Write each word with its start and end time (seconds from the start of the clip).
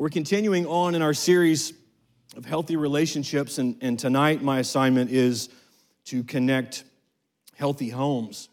We're 0.00 0.10
continuing 0.10 0.64
on 0.64 0.94
in 0.94 1.02
our 1.02 1.12
series 1.12 1.72
of 2.36 2.44
healthy 2.44 2.76
relationships, 2.76 3.58
and, 3.58 3.76
and 3.80 3.98
tonight 3.98 4.44
my 4.44 4.60
assignment 4.60 5.10
is 5.10 5.48
to 6.04 6.22
connect 6.22 6.84
healthy 7.56 7.88
homes. 7.88 8.48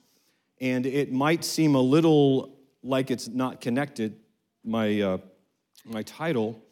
And 0.59 0.87
it 0.87 1.11
might 1.11 1.45
seem 1.45 1.75
a 1.75 1.79
little 1.79 2.57
like 2.81 3.11
it's 3.11 3.27
not 3.27 3.61
connected, 3.61 4.15
my, 4.63 4.99
uh, 4.99 5.17
my 5.85 6.01
title, 6.01 6.63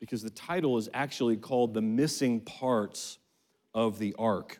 because 0.00 0.24
the 0.24 0.30
title 0.30 0.76
is 0.76 0.88
actually 0.92 1.36
called 1.36 1.72
The 1.72 1.82
Missing 1.82 2.40
Parts 2.40 3.18
of 3.74 4.00
the 4.00 4.12
Ark. 4.18 4.58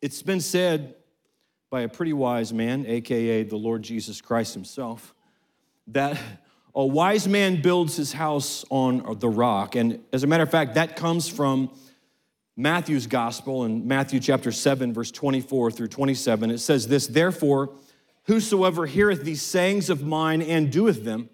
It's 0.00 0.22
been 0.22 0.40
said 0.40 0.94
by 1.68 1.82
a 1.82 1.88
pretty 1.88 2.14
wise 2.14 2.50
man, 2.50 2.86
AKA 2.86 3.42
the 3.42 3.56
Lord 3.56 3.82
Jesus 3.82 4.22
Christ 4.22 4.54
himself, 4.54 5.12
that 5.88 6.18
a 6.74 6.84
wise 6.84 7.28
man 7.28 7.60
builds 7.60 7.96
his 7.96 8.12
house 8.12 8.64
on 8.70 9.18
the 9.18 9.28
rock. 9.28 9.74
And 9.74 10.00
as 10.12 10.24
a 10.24 10.26
matter 10.26 10.42
of 10.42 10.50
fact, 10.50 10.74
that 10.74 10.96
comes 10.96 11.28
from 11.28 11.70
Matthew's 12.56 13.06
gospel 13.06 13.64
in 13.64 13.86
Matthew 13.86 14.20
chapter 14.20 14.52
7, 14.52 14.92
verse 14.92 15.10
24 15.10 15.70
through 15.70 15.88
27. 15.88 16.50
It 16.50 16.58
says 16.58 16.88
this 16.88 17.06
Therefore, 17.06 17.74
whosoever 18.24 18.86
heareth 18.86 19.22
these 19.22 19.42
sayings 19.42 19.90
of 19.90 20.02
mine 20.02 20.40
and 20.40 20.72
doeth 20.72 21.04
them, 21.04 21.28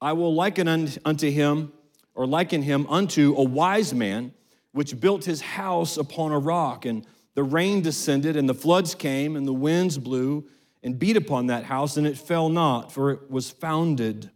I 0.00 0.14
will 0.14 0.34
liken 0.34 0.68
unto 0.68 1.30
him, 1.30 1.72
or 2.14 2.26
liken 2.26 2.62
him 2.62 2.86
unto 2.88 3.34
a 3.36 3.42
wise 3.42 3.94
man 3.94 4.32
which 4.72 4.98
built 4.98 5.24
his 5.24 5.40
house 5.42 5.96
upon 5.98 6.32
a 6.32 6.38
rock. 6.38 6.86
And 6.86 7.06
the 7.34 7.42
rain 7.42 7.82
descended, 7.82 8.36
and 8.36 8.48
the 8.48 8.54
floods 8.54 8.94
came, 8.94 9.36
and 9.36 9.46
the 9.46 9.52
winds 9.52 9.98
blew 9.98 10.46
and 10.82 10.98
beat 10.98 11.16
upon 11.16 11.46
that 11.46 11.64
house, 11.64 11.96
and 11.96 12.06
it 12.06 12.18
fell 12.18 12.48
not, 12.48 12.90
for 12.90 13.10
it 13.10 13.30
was 13.30 13.50
founded 13.50 14.30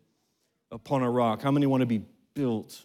upon 0.70 1.03
a 1.03 1.11
rock? 1.11 1.42
How 1.42 1.50
many 1.50 1.67
want 1.67 1.83
to 1.83 1.86
be 1.86 2.03
built 2.34 2.84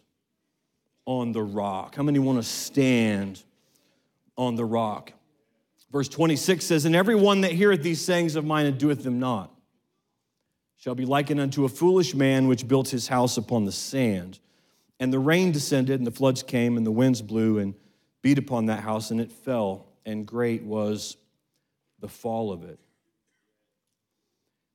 on 1.05 1.31
the 1.31 1.43
rock? 1.43 1.95
How 1.95 2.03
many 2.03 2.19
want 2.19 2.37
to 2.37 2.43
stand 2.43 3.43
on 4.37 4.55
the 4.55 4.65
rock? 4.65 5.13
Verse 5.91 6.07
26 6.07 6.65
says, 6.65 6.85
And 6.85 6.95
everyone 6.95 7.41
that 7.41 7.51
heareth 7.51 7.83
these 7.83 8.03
sayings 8.03 8.35
of 8.35 8.45
mine 8.45 8.65
and 8.65 8.77
doeth 8.77 9.03
them 9.03 9.19
not 9.19 9.51
shall 10.77 10.95
be 10.95 11.05
likened 11.05 11.39
unto 11.39 11.65
a 11.65 11.69
foolish 11.69 12.15
man 12.15 12.47
which 12.47 12.67
built 12.67 12.89
his 12.89 13.07
house 13.07 13.37
upon 13.37 13.65
the 13.65 13.71
sand. 13.71 14.39
And 14.99 15.11
the 15.11 15.19
rain 15.19 15.51
descended, 15.51 15.99
and 15.99 16.07
the 16.07 16.11
floods 16.11 16.43
came, 16.43 16.77
and 16.77 16.85
the 16.85 16.91
winds 16.91 17.21
blew 17.21 17.59
and 17.59 17.75
beat 18.21 18.37
upon 18.37 18.67
that 18.67 18.81
house, 18.81 19.11
and 19.11 19.19
it 19.19 19.31
fell, 19.31 19.87
and 20.05 20.25
great 20.25 20.63
was 20.63 21.17
the 21.99 22.07
fall 22.07 22.51
of 22.51 22.63
it. 22.63 22.79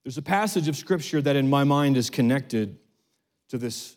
There's 0.04 0.18
a 0.18 0.22
passage 0.22 0.68
of 0.68 0.76
scripture 0.76 1.20
that 1.22 1.34
in 1.34 1.48
my 1.50 1.64
mind 1.64 1.96
is 1.96 2.10
connected 2.10 2.76
to 3.48 3.58
this 3.58 3.96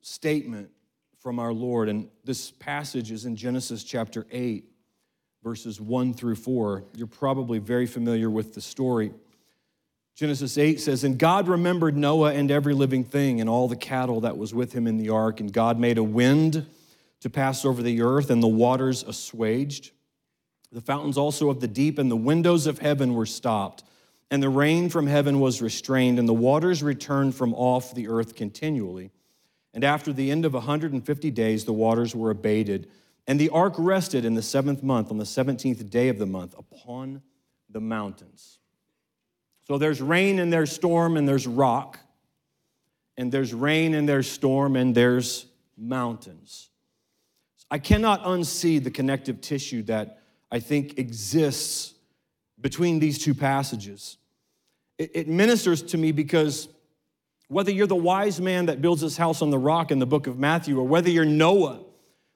statement 0.00 0.70
from 1.20 1.38
our 1.38 1.52
Lord. 1.52 1.88
And 1.88 2.08
this 2.24 2.50
passage 2.50 3.10
is 3.10 3.24
in 3.24 3.36
Genesis 3.36 3.84
chapter 3.84 4.26
8, 4.30 4.64
verses 5.42 5.80
1 5.80 6.14
through 6.14 6.36
4. 6.36 6.84
You're 6.96 7.06
probably 7.06 7.58
very 7.58 7.86
familiar 7.86 8.28
with 8.28 8.54
the 8.54 8.60
story. 8.60 9.12
Genesis 10.14 10.58
8 10.58 10.80
says, 10.80 11.04
And 11.04 11.18
God 11.18 11.48
remembered 11.48 11.96
Noah 11.96 12.34
and 12.34 12.50
every 12.50 12.74
living 12.74 13.04
thing 13.04 13.40
and 13.40 13.48
all 13.48 13.68
the 13.68 13.76
cattle 13.76 14.20
that 14.20 14.36
was 14.36 14.52
with 14.52 14.72
him 14.72 14.86
in 14.86 14.98
the 14.98 15.08
ark. 15.08 15.40
And 15.40 15.52
God 15.52 15.78
made 15.78 15.96
a 15.96 16.02
wind 16.02 16.66
to 17.20 17.30
pass 17.30 17.64
over 17.64 17.82
the 17.82 18.02
earth, 18.02 18.30
and 18.30 18.42
the 18.42 18.48
waters 18.48 19.04
assuaged. 19.04 19.92
The 20.72 20.80
fountains 20.80 21.16
also 21.16 21.50
of 21.50 21.60
the 21.60 21.68
deep 21.68 21.98
and 21.98 22.10
the 22.10 22.16
windows 22.16 22.66
of 22.66 22.80
heaven 22.80 23.14
were 23.14 23.26
stopped 23.26 23.84
and 24.32 24.42
the 24.42 24.48
rain 24.48 24.88
from 24.88 25.06
heaven 25.06 25.40
was 25.40 25.60
restrained, 25.60 26.18
and 26.18 26.26
the 26.26 26.32
waters 26.32 26.82
returned 26.82 27.34
from 27.34 27.52
off 27.52 27.94
the 27.94 28.08
earth 28.08 28.34
continually. 28.34 29.10
And 29.74 29.84
after 29.84 30.10
the 30.10 30.30
end 30.30 30.46
of 30.46 30.54
150 30.54 31.30
days, 31.30 31.66
the 31.66 31.74
waters 31.74 32.16
were 32.16 32.30
abated. 32.30 32.88
And 33.26 33.38
the 33.38 33.50
ark 33.50 33.74
rested 33.76 34.24
in 34.24 34.32
the 34.32 34.40
seventh 34.40 34.82
month, 34.82 35.10
on 35.10 35.18
the 35.18 35.24
17th 35.24 35.90
day 35.90 36.08
of 36.08 36.18
the 36.18 36.24
month, 36.24 36.54
upon 36.58 37.20
the 37.68 37.82
mountains. 37.82 38.58
So 39.66 39.76
there's 39.76 40.00
rain 40.00 40.38
and 40.38 40.50
there's 40.50 40.72
storm 40.72 41.18
and 41.18 41.28
there's 41.28 41.46
rock, 41.46 41.98
and 43.18 43.30
there's 43.30 43.52
rain 43.52 43.92
and 43.92 44.08
there's 44.08 44.30
storm 44.30 44.76
and 44.76 44.94
there's 44.94 45.44
mountains. 45.76 46.70
I 47.70 47.76
cannot 47.76 48.24
unsee 48.24 48.82
the 48.82 48.90
connective 48.90 49.42
tissue 49.42 49.82
that 49.82 50.22
I 50.50 50.58
think 50.58 50.98
exists 50.98 51.92
between 52.58 52.98
these 52.98 53.18
two 53.18 53.34
passages 53.34 54.16
it, 54.98 55.10
it 55.14 55.28
ministers 55.28 55.82
to 55.82 55.98
me 55.98 56.12
because 56.12 56.68
whether 57.48 57.70
you're 57.70 57.86
the 57.86 57.94
wise 57.94 58.40
man 58.40 58.66
that 58.66 58.80
builds 58.80 59.02
his 59.02 59.16
house 59.16 59.42
on 59.42 59.50
the 59.50 59.58
rock 59.58 59.90
in 59.90 59.98
the 59.98 60.06
book 60.06 60.26
of 60.26 60.38
Matthew, 60.38 60.78
or 60.78 60.84
whether 60.84 61.10
you're 61.10 61.24
Noah 61.24 61.80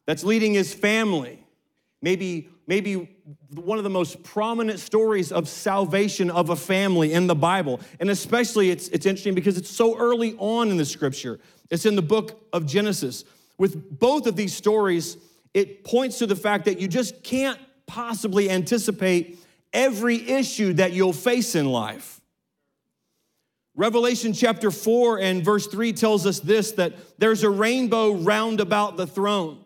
that's 0.06 0.22
leading 0.22 0.53
his 0.53 0.75
family, 0.75 1.43
maybe, 2.03 2.50
maybe 2.66 3.16
one 3.55 3.78
of 3.78 3.84
the 3.84 3.91
most 3.91 4.22
prominent 4.22 4.78
stories 4.78 5.33
of 5.33 5.49
salvation 5.49 6.31
of 6.31 6.50
a 6.50 6.56
family 6.56 7.12
in 7.12 7.27
the 7.27 7.34
Bible. 7.34 7.81
And 7.99 8.11
especially, 8.11 8.71
it's, 8.71 8.89
it's 8.89 9.06
interesting 9.06 9.34
because 9.34 9.56
it's 9.56 9.71
so 9.71 9.97
early 9.97 10.37
on 10.39 10.71
in 10.71 10.77
the 10.77 10.84
scripture. 10.84 11.41
It's 11.71 11.87
in 11.87 11.97
the 11.97 12.03
book 12.03 12.47
of 12.53 12.66
Genesis. 12.66 13.25
With 13.59 13.99
both 13.99 14.27
of 14.27 14.37
these 14.37 14.55
stories, 14.55 15.16
it 15.55 15.83
points 15.84 16.19
to 16.19 16.27
the 16.27 16.37
fact 16.37 16.66
that 16.66 16.78
you 16.78 16.89
just 16.89 17.22
can't 17.25 17.59
possibly 17.87 18.50
anticipate 18.50 19.39
every 19.72 20.28
issue 20.28 20.75
that 20.75 20.93
you'll 20.93 21.12
face 21.15 21.55
in 21.55 21.66
life. 21.66 22.16
Revelation 23.77 24.33
chapter 24.33 24.71
4 24.71 25.21
and 25.21 25.45
verse 25.45 25.67
3 25.67 25.93
tells 25.93 26.25
us 26.25 26.41
this 26.41 26.73
that 26.73 26.95
there's 27.19 27.43
a 27.43 27.51
rainbow 27.51 28.15
round 28.15 28.59
about 28.61 28.97
the 28.97 29.07
throne. 29.07 29.63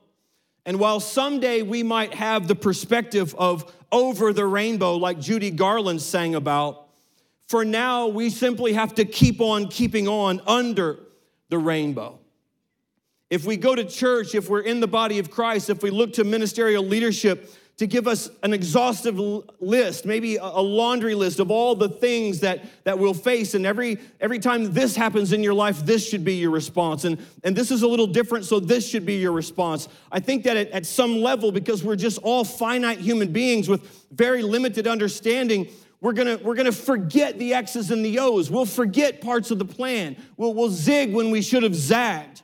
And 0.66 0.80
while 0.80 0.98
someday 0.98 1.62
we 1.62 1.84
might 1.84 2.12
have 2.14 2.48
the 2.48 2.56
perspective 2.56 3.34
of 3.38 3.72
over 3.92 4.32
the 4.32 4.44
rainbow, 4.46 4.96
like 4.96 5.20
Judy 5.20 5.52
Garland 5.52 6.02
sang 6.02 6.34
about, 6.34 6.88
for 7.46 7.64
now 7.64 8.08
we 8.08 8.30
simply 8.30 8.72
have 8.72 8.96
to 8.96 9.04
keep 9.04 9.40
on 9.40 9.68
keeping 9.68 10.08
on 10.08 10.40
under 10.44 10.98
the 11.48 11.58
rainbow. 11.58 12.18
If 13.30 13.44
we 13.44 13.56
go 13.56 13.76
to 13.76 13.84
church, 13.84 14.34
if 14.34 14.48
we're 14.48 14.62
in 14.62 14.80
the 14.80 14.88
body 14.88 15.20
of 15.20 15.30
Christ, 15.30 15.70
if 15.70 15.84
we 15.84 15.90
look 15.90 16.14
to 16.14 16.24
ministerial 16.24 16.84
leadership, 16.84 17.48
to 17.80 17.86
give 17.86 18.06
us 18.06 18.28
an 18.42 18.52
exhaustive 18.52 19.18
list, 19.58 20.04
maybe 20.04 20.36
a 20.36 20.60
laundry 20.60 21.14
list 21.14 21.40
of 21.40 21.50
all 21.50 21.74
the 21.74 21.88
things 21.88 22.40
that, 22.40 22.62
that 22.84 22.98
we'll 22.98 23.14
face. 23.14 23.54
And 23.54 23.64
every, 23.64 23.96
every 24.20 24.38
time 24.38 24.74
this 24.74 24.94
happens 24.94 25.32
in 25.32 25.42
your 25.42 25.54
life, 25.54 25.86
this 25.86 26.06
should 26.06 26.22
be 26.22 26.34
your 26.34 26.50
response. 26.50 27.06
And, 27.06 27.16
and 27.42 27.56
this 27.56 27.70
is 27.70 27.80
a 27.80 27.88
little 27.88 28.06
different, 28.06 28.44
so 28.44 28.60
this 28.60 28.86
should 28.86 29.06
be 29.06 29.14
your 29.14 29.32
response. 29.32 29.88
I 30.12 30.20
think 30.20 30.44
that 30.44 30.58
at, 30.58 30.70
at 30.72 30.84
some 30.84 31.22
level, 31.22 31.52
because 31.52 31.82
we're 31.82 31.96
just 31.96 32.18
all 32.18 32.44
finite 32.44 32.98
human 32.98 33.32
beings 33.32 33.66
with 33.66 34.06
very 34.10 34.42
limited 34.42 34.86
understanding, 34.86 35.66
we're 36.02 36.12
gonna, 36.12 36.36
we're 36.36 36.56
gonna 36.56 36.72
forget 36.72 37.38
the 37.38 37.54
X's 37.54 37.90
and 37.90 38.04
the 38.04 38.18
O's. 38.18 38.50
We'll 38.50 38.66
forget 38.66 39.22
parts 39.22 39.50
of 39.50 39.58
the 39.58 39.64
plan. 39.64 40.18
We'll, 40.36 40.52
we'll 40.52 40.68
zig 40.68 41.14
when 41.14 41.30
we 41.30 41.40
should 41.40 41.62
have 41.62 41.74
zagged. 41.74 42.42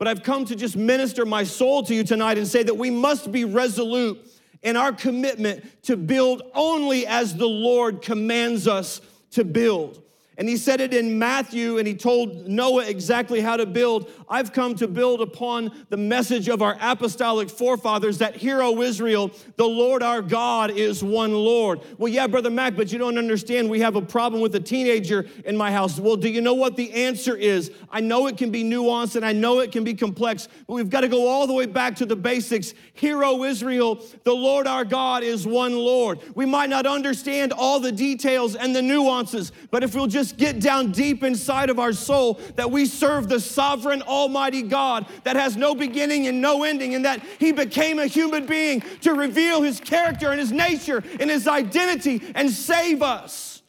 But 0.00 0.08
I've 0.08 0.24
come 0.24 0.44
to 0.46 0.56
just 0.56 0.74
minister 0.74 1.24
my 1.24 1.44
soul 1.44 1.84
to 1.84 1.94
you 1.94 2.02
tonight 2.02 2.38
and 2.38 2.48
say 2.48 2.64
that 2.64 2.74
we 2.74 2.90
must 2.90 3.30
be 3.30 3.44
resolute 3.44 4.18
and 4.64 4.76
our 4.76 4.92
commitment 4.92 5.82
to 5.84 5.96
build 5.96 6.42
only 6.54 7.06
as 7.06 7.36
the 7.36 7.48
Lord 7.48 8.02
commands 8.02 8.66
us 8.66 9.00
to 9.32 9.44
build. 9.44 10.02
And 10.36 10.48
he 10.48 10.56
said 10.56 10.80
it 10.80 10.92
in 10.92 11.18
Matthew, 11.18 11.78
and 11.78 11.86
he 11.86 11.94
told 11.94 12.48
Noah 12.48 12.86
exactly 12.86 13.40
how 13.40 13.56
to 13.56 13.66
build. 13.66 14.10
I've 14.28 14.52
come 14.52 14.74
to 14.76 14.88
build 14.88 15.20
upon 15.20 15.70
the 15.90 15.96
message 15.96 16.48
of 16.48 16.60
our 16.60 16.76
apostolic 16.80 17.48
forefathers 17.48 18.18
that, 18.18 18.34
Hear, 18.34 18.60
O 18.60 18.82
Israel, 18.82 19.30
the 19.56 19.66
Lord 19.66 20.02
our 20.02 20.22
God 20.22 20.72
is 20.72 21.04
one 21.04 21.32
Lord. 21.32 21.80
Well, 21.98 22.12
yeah, 22.12 22.26
Brother 22.26 22.50
Mack, 22.50 22.74
but 22.74 22.90
you 22.90 22.98
don't 22.98 23.16
understand. 23.16 23.70
We 23.70 23.80
have 23.80 23.94
a 23.94 24.02
problem 24.02 24.42
with 24.42 24.54
a 24.56 24.60
teenager 24.60 25.26
in 25.44 25.56
my 25.56 25.70
house. 25.70 26.00
Well, 26.00 26.16
do 26.16 26.28
you 26.28 26.40
know 26.40 26.54
what 26.54 26.76
the 26.76 26.92
answer 26.92 27.36
is? 27.36 27.70
I 27.90 28.00
know 28.00 28.26
it 28.26 28.36
can 28.36 28.50
be 28.50 28.64
nuanced 28.64 29.14
and 29.14 29.24
I 29.24 29.32
know 29.32 29.60
it 29.60 29.70
can 29.70 29.84
be 29.84 29.94
complex, 29.94 30.48
but 30.66 30.74
we've 30.74 30.90
got 30.90 31.02
to 31.02 31.08
go 31.08 31.28
all 31.28 31.46
the 31.46 31.52
way 31.52 31.66
back 31.66 31.96
to 31.96 32.06
the 32.06 32.16
basics. 32.16 32.74
Hear, 32.94 33.22
O 33.24 33.44
Israel, 33.44 34.04
the 34.24 34.34
Lord 34.34 34.66
our 34.66 34.84
God 34.84 35.22
is 35.22 35.46
one 35.46 35.74
Lord. 35.74 36.18
We 36.34 36.46
might 36.46 36.70
not 36.70 36.86
understand 36.86 37.52
all 37.52 37.78
the 37.78 37.92
details 37.92 38.56
and 38.56 38.74
the 38.74 38.82
nuances, 38.82 39.52
but 39.70 39.84
if 39.84 39.94
we'll 39.94 40.06
just 40.06 40.23
just 40.24 40.38
get 40.38 40.58
down 40.58 40.90
deep 40.90 41.22
inside 41.22 41.68
of 41.68 41.78
our 41.78 41.92
soul 41.92 42.40
that 42.56 42.70
we 42.70 42.86
serve 42.86 43.28
the 43.28 43.38
sovereign, 43.38 44.00
almighty 44.02 44.62
God 44.62 45.06
that 45.24 45.36
has 45.36 45.54
no 45.54 45.74
beginning 45.74 46.26
and 46.26 46.40
no 46.40 46.64
ending, 46.64 46.94
and 46.94 47.04
that 47.04 47.22
He 47.38 47.52
became 47.52 47.98
a 47.98 48.06
human 48.06 48.46
being 48.46 48.80
to 49.02 49.12
reveal 49.12 49.60
His 49.60 49.80
character 49.80 50.30
and 50.30 50.40
His 50.40 50.50
nature 50.50 51.02
and 51.20 51.28
His 51.28 51.46
identity 51.46 52.22
and 52.34 52.50
save 52.50 53.02
us. 53.02 53.62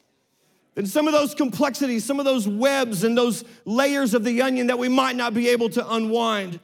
Then 0.75 0.85
some 0.85 1.07
of 1.07 1.13
those 1.13 1.35
complexities, 1.35 2.05
some 2.05 2.19
of 2.19 2.25
those 2.25 2.47
webs 2.47 3.03
and 3.03 3.17
those 3.17 3.43
layers 3.65 4.13
of 4.13 4.23
the 4.23 4.41
onion 4.41 4.67
that 4.67 4.79
we 4.79 4.87
might 4.87 5.17
not 5.17 5.33
be 5.33 5.49
able 5.49 5.69
to 5.71 5.93
unwind, 5.93 6.59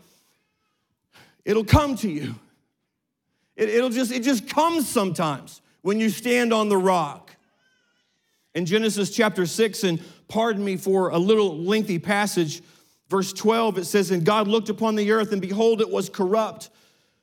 it'll 1.44 1.66
come 1.66 1.98
to 1.98 2.10
you. 2.10 2.36
It, 3.58 3.82
will 3.82 3.90
just, 3.90 4.14
it 4.14 4.24
just 4.24 4.48
comes 4.48 4.88
sometimes 4.88 5.62
when 5.82 6.00
you 6.00 6.10
stand 6.10 6.54
on 6.54 6.70
the 6.70 6.78
rock. 6.78 7.21
In 8.54 8.66
Genesis 8.66 9.12
chapter 9.12 9.46
6, 9.46 9.84
and 9.86 10.02
pardon 10.28 10.64
me 10.64 10.76
for 10.76 11.10
a 11.10 11.18
little 11.18 11.58
lengthy 11.58 12.00
passage, 12.00 12.62
verse 13.10 13.32
12, 13.32 13.78
it 13.78 13.86
says, 13.86 14.12
And 14.12 14.26
God 14.26 14.48
looked 14.48 14.70
upon 14.70 14.96
the 14.96 15.12
earth, 15.12 15.32
and 15.32 15.42
behold, 15.42 15.80
it 15.80 15.90
was 15.90 16.10
corrupt, 16.10 16.70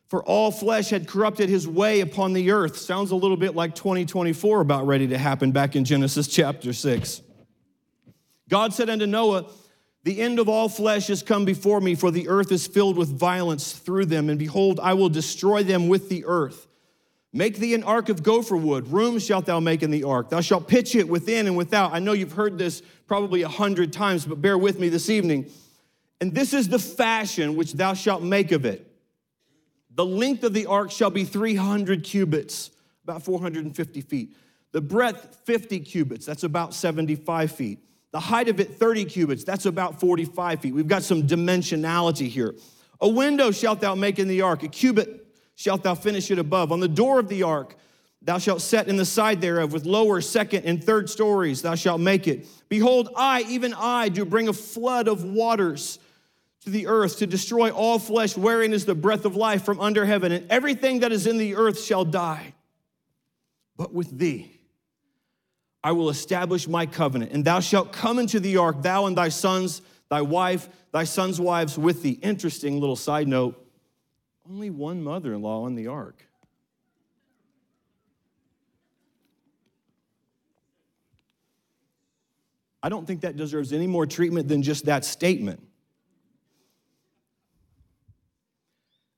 for 0.06 0.24
all 0.24 0.50
flesh 0.50 0.88
had 0.88 1.06
corrupted 1.06 1.50
his 1.50 1.68
way 1.68 2.00
upon 2.00 2.32
the 2.32 2.50
earth. 2.50 2.78
Sounds 2.78 3.10
a 3.10 3.16
little 3.16 3.36
bit 3.36 3.54
like 3.54 3.74
2024 3.74 4.62
about 4.62 4.86
ready 4.86 5.06
to 5.08 5.18
happen 5.18 5.52
back 5.52 5.76
in 5.76 5.84
Genesis 5.84 6.28
chapter 6.28 6.72
6. 6.72 7.22
God 8.48 8.72
said 8.72 8.88
unto 8.88 9.06
Noah, 9.06 9.50
The 10.04 10.22
end 10.22 10.38
of 10.38 10.48
all 10.48 10.70
flesh 10.70 11.10
is 11.10 11.22
come 11.22 11.44
before 11.44 11.82
me, 11.82 11.94
for 11.94 12.10
the 12.10 12.28
earth 12.28 12.50
is 12.52 12.66
filled 12.66 12.96
with 12.96 13.10
violence 13.10 13.74
through 13.74 14.06
them, 14.06 14.30
and 14.30 14.38
behold, 14.38 14.80
I 14.80 14.94
will 14.94 15.10
destroy 15.10 15.62
them 15.62 15.88
with 15.88 16.08
the 16.08 16.24
earth. 16.24 16.67
Make 17.32 17.58
thee 17.58 17.74
an 17.74 17.84
ark 17.84 18.08
of 18.08 18.22
gopher 18.22 18.56
wood. 18.56 18.90
Rooms 18.90 19.24
shalt 19.24 19.46
thou 19.46 19.60
make 19.60 19.82
in 19.82 19.90
the 19.90 20.04
ark. 20.04 20.30
Thou 20.30 20.40
shalt 20.40 20.66
pitch 20.66 20.94
it 20.94 21.08
within 21.08 21.46
and 21.46 21.56
without. 21.56 21.92
I 21.92 21.98
know 21.98 22.12
you've 22.12 22.32
heard 22.32 22.56
this 22.56 22.82
probably 23.06 23.42
a 23.42 23.48
hundred 23.48 23.92
times, 23.92 24.24
but 24.24 24.40
bear 24.40 24.56
with 24.56 24.78
me 24.78 24.88
this 24.88 25.10
evening. 25.10 25.50
And 26.20 26.34
this 26.34 26.54
is 26.54 26.68
the 26.68 26.78
fashion 26.78 27.54
which 27.54 27.74
thou 27.74 27.94
shalt 27.94 28.22
make 28.22 28.50
of 28.50 28.64
it. 28.64 28.90
The 29.94 30.06
length 30.06 30.44
of 30.44 30.54
the 30.54 30.66
ark 30.66 30.90
shall 30.90 31.10
be 31.10 31.24
300 31.24 32.02
cubits, 32.02 32.70
about 33.04 33.22
450 33.24 34.00
feet. 34.00 34.36
The 34.72 34.80
breadth, 34.80 35.38
50 35.44 35.80
cubits, 35.80 36.24
that's 36.24 36.44
about 36.44 36.72
75 36.72 37.52
feet. 37.52 37.80
The 38.12 38.20
height 38.20 38.48
of 38.48 38.58
it, 38.58 38.76
30 38.76 39.04
cubits, 39.04 39.44
that's 39.44 39.66
about 39.66 40.00
45 40.00 40.60
feet. 40.60 40.74
We've 40.74 40.88
got 40.88 41.02
some 41.02 41.24
dimensionality 41.24 42.28
here. 42.28 42.54
A 43.00 43.08
window 43.08 43.50
shalt 43.50 43.80
thou 43.80 43.94
make 43.94 44.18
in 44.18 44.28
the 44.28 44.42
ark, 44.42 44.62
a 44.62 44.68
cubit 44.68 45.17
shalt 45.58 45.82
thou 45.82 45.94
finish 45.96 46.30
it 46.30 46.38
above. 46.38 46.70
On 46.70 46.78
the 46.78 46.86
door 46.86 47.18
of 47.18 47.28
the 47.28 47.42
ark, 47.42 47.74
thou 48.22 48.38
shalt 48.38 48.62
set 48.62 48.86
in 48.86 48.96
the 48.96 49.04
side 49.04 49.40
thereof 49.40 49.72
with 49.72 49.86
lower, 49.86 50.20
second, 50.20 50.64
and 50.64 50.82
third 50.82 51.10
stories, 51.10 51.62
thou 51.62 51.74
shalt 51.74 52.00
make 52.00 52.28
it. 52.28 52.46
Behold, 52.68 53.08
I, 53.16 53.42
even 53.48 53.74
I, 53.74 54.08
do 54.08 54.24
bring 54.24 54.46
a 54.46 54.52
flood 54.52 55.08
of 55.08 55.24
waters 55.24 55.98
to 56.60 56.70
the 56.70 56.86
earth 56.86 57.18
to 57.18 57.26
destroy 57.26 57.70
all 57.70 57.98
flesh, 57.98 58.36
wherein 58.36 58.72
is 58.72 58.84
the 58.84 58.94
breath 58.94 59.24
of 59.24 59.34
life 59.34 59.64
from 59.64 59.80
under 59.80 60.06
heaven, 60.06 60.30
and 60.30 60.48
everything 60.48 61.00
that 61.00 61.10
is 61.10 61.26
in 61.26 61.38
the 61.38 61.56
earth 61.56 61.82
shall 61.82 62.04
die. 62.04 62.54
But 63.76 63.92
with 63.92 64.16
thee, 64.16 64.60
I 65.82 65.90
will 65.90 66.08
establish 66.08 66.68
my 66.68 66.86
covenant, 66.86 67.32
and 67.32 67.44
thou 67.44 67.58
shalt 67.58 67.92
come 67.92 68.20
into 68.20 68.38
the 68.38 68.58
ark, 68.58 68.82
thou 68.82 69.06
and 69.06 69.18
thy 69.18 69.30
sons, 69.30 69.82
thy 70.08 70.22
wife, 70.22 70.68
thy 70.92 71.02
sons' 71.02 71.40
wives 71.40 71.76
with 71.76 72.04
thee. 72.04 72.20
Interesting 72.22 72.78
little 72.78 72.94
side 72.94 73.26
note 73.26 73.64
only 74.50 74.70
one 74.70 75.02
mother 75.02 75.34
in 75.34 75.42
law 75.42 75.64
on 75.64 75.74
the 75.74 75.88
ark. 75.88 76.24
I 82.82 82.88
don't 82.88 83.06
think 83.06 83.22
that 83.22 83.36
deserves 83.36 83.72
any 83.72 83.86
more 83.86 84.06
treatment 84.06 84.48
than 84.48 84.62
just 84.62 84.86
that 84.86 85.04
statement. 85.04 85.60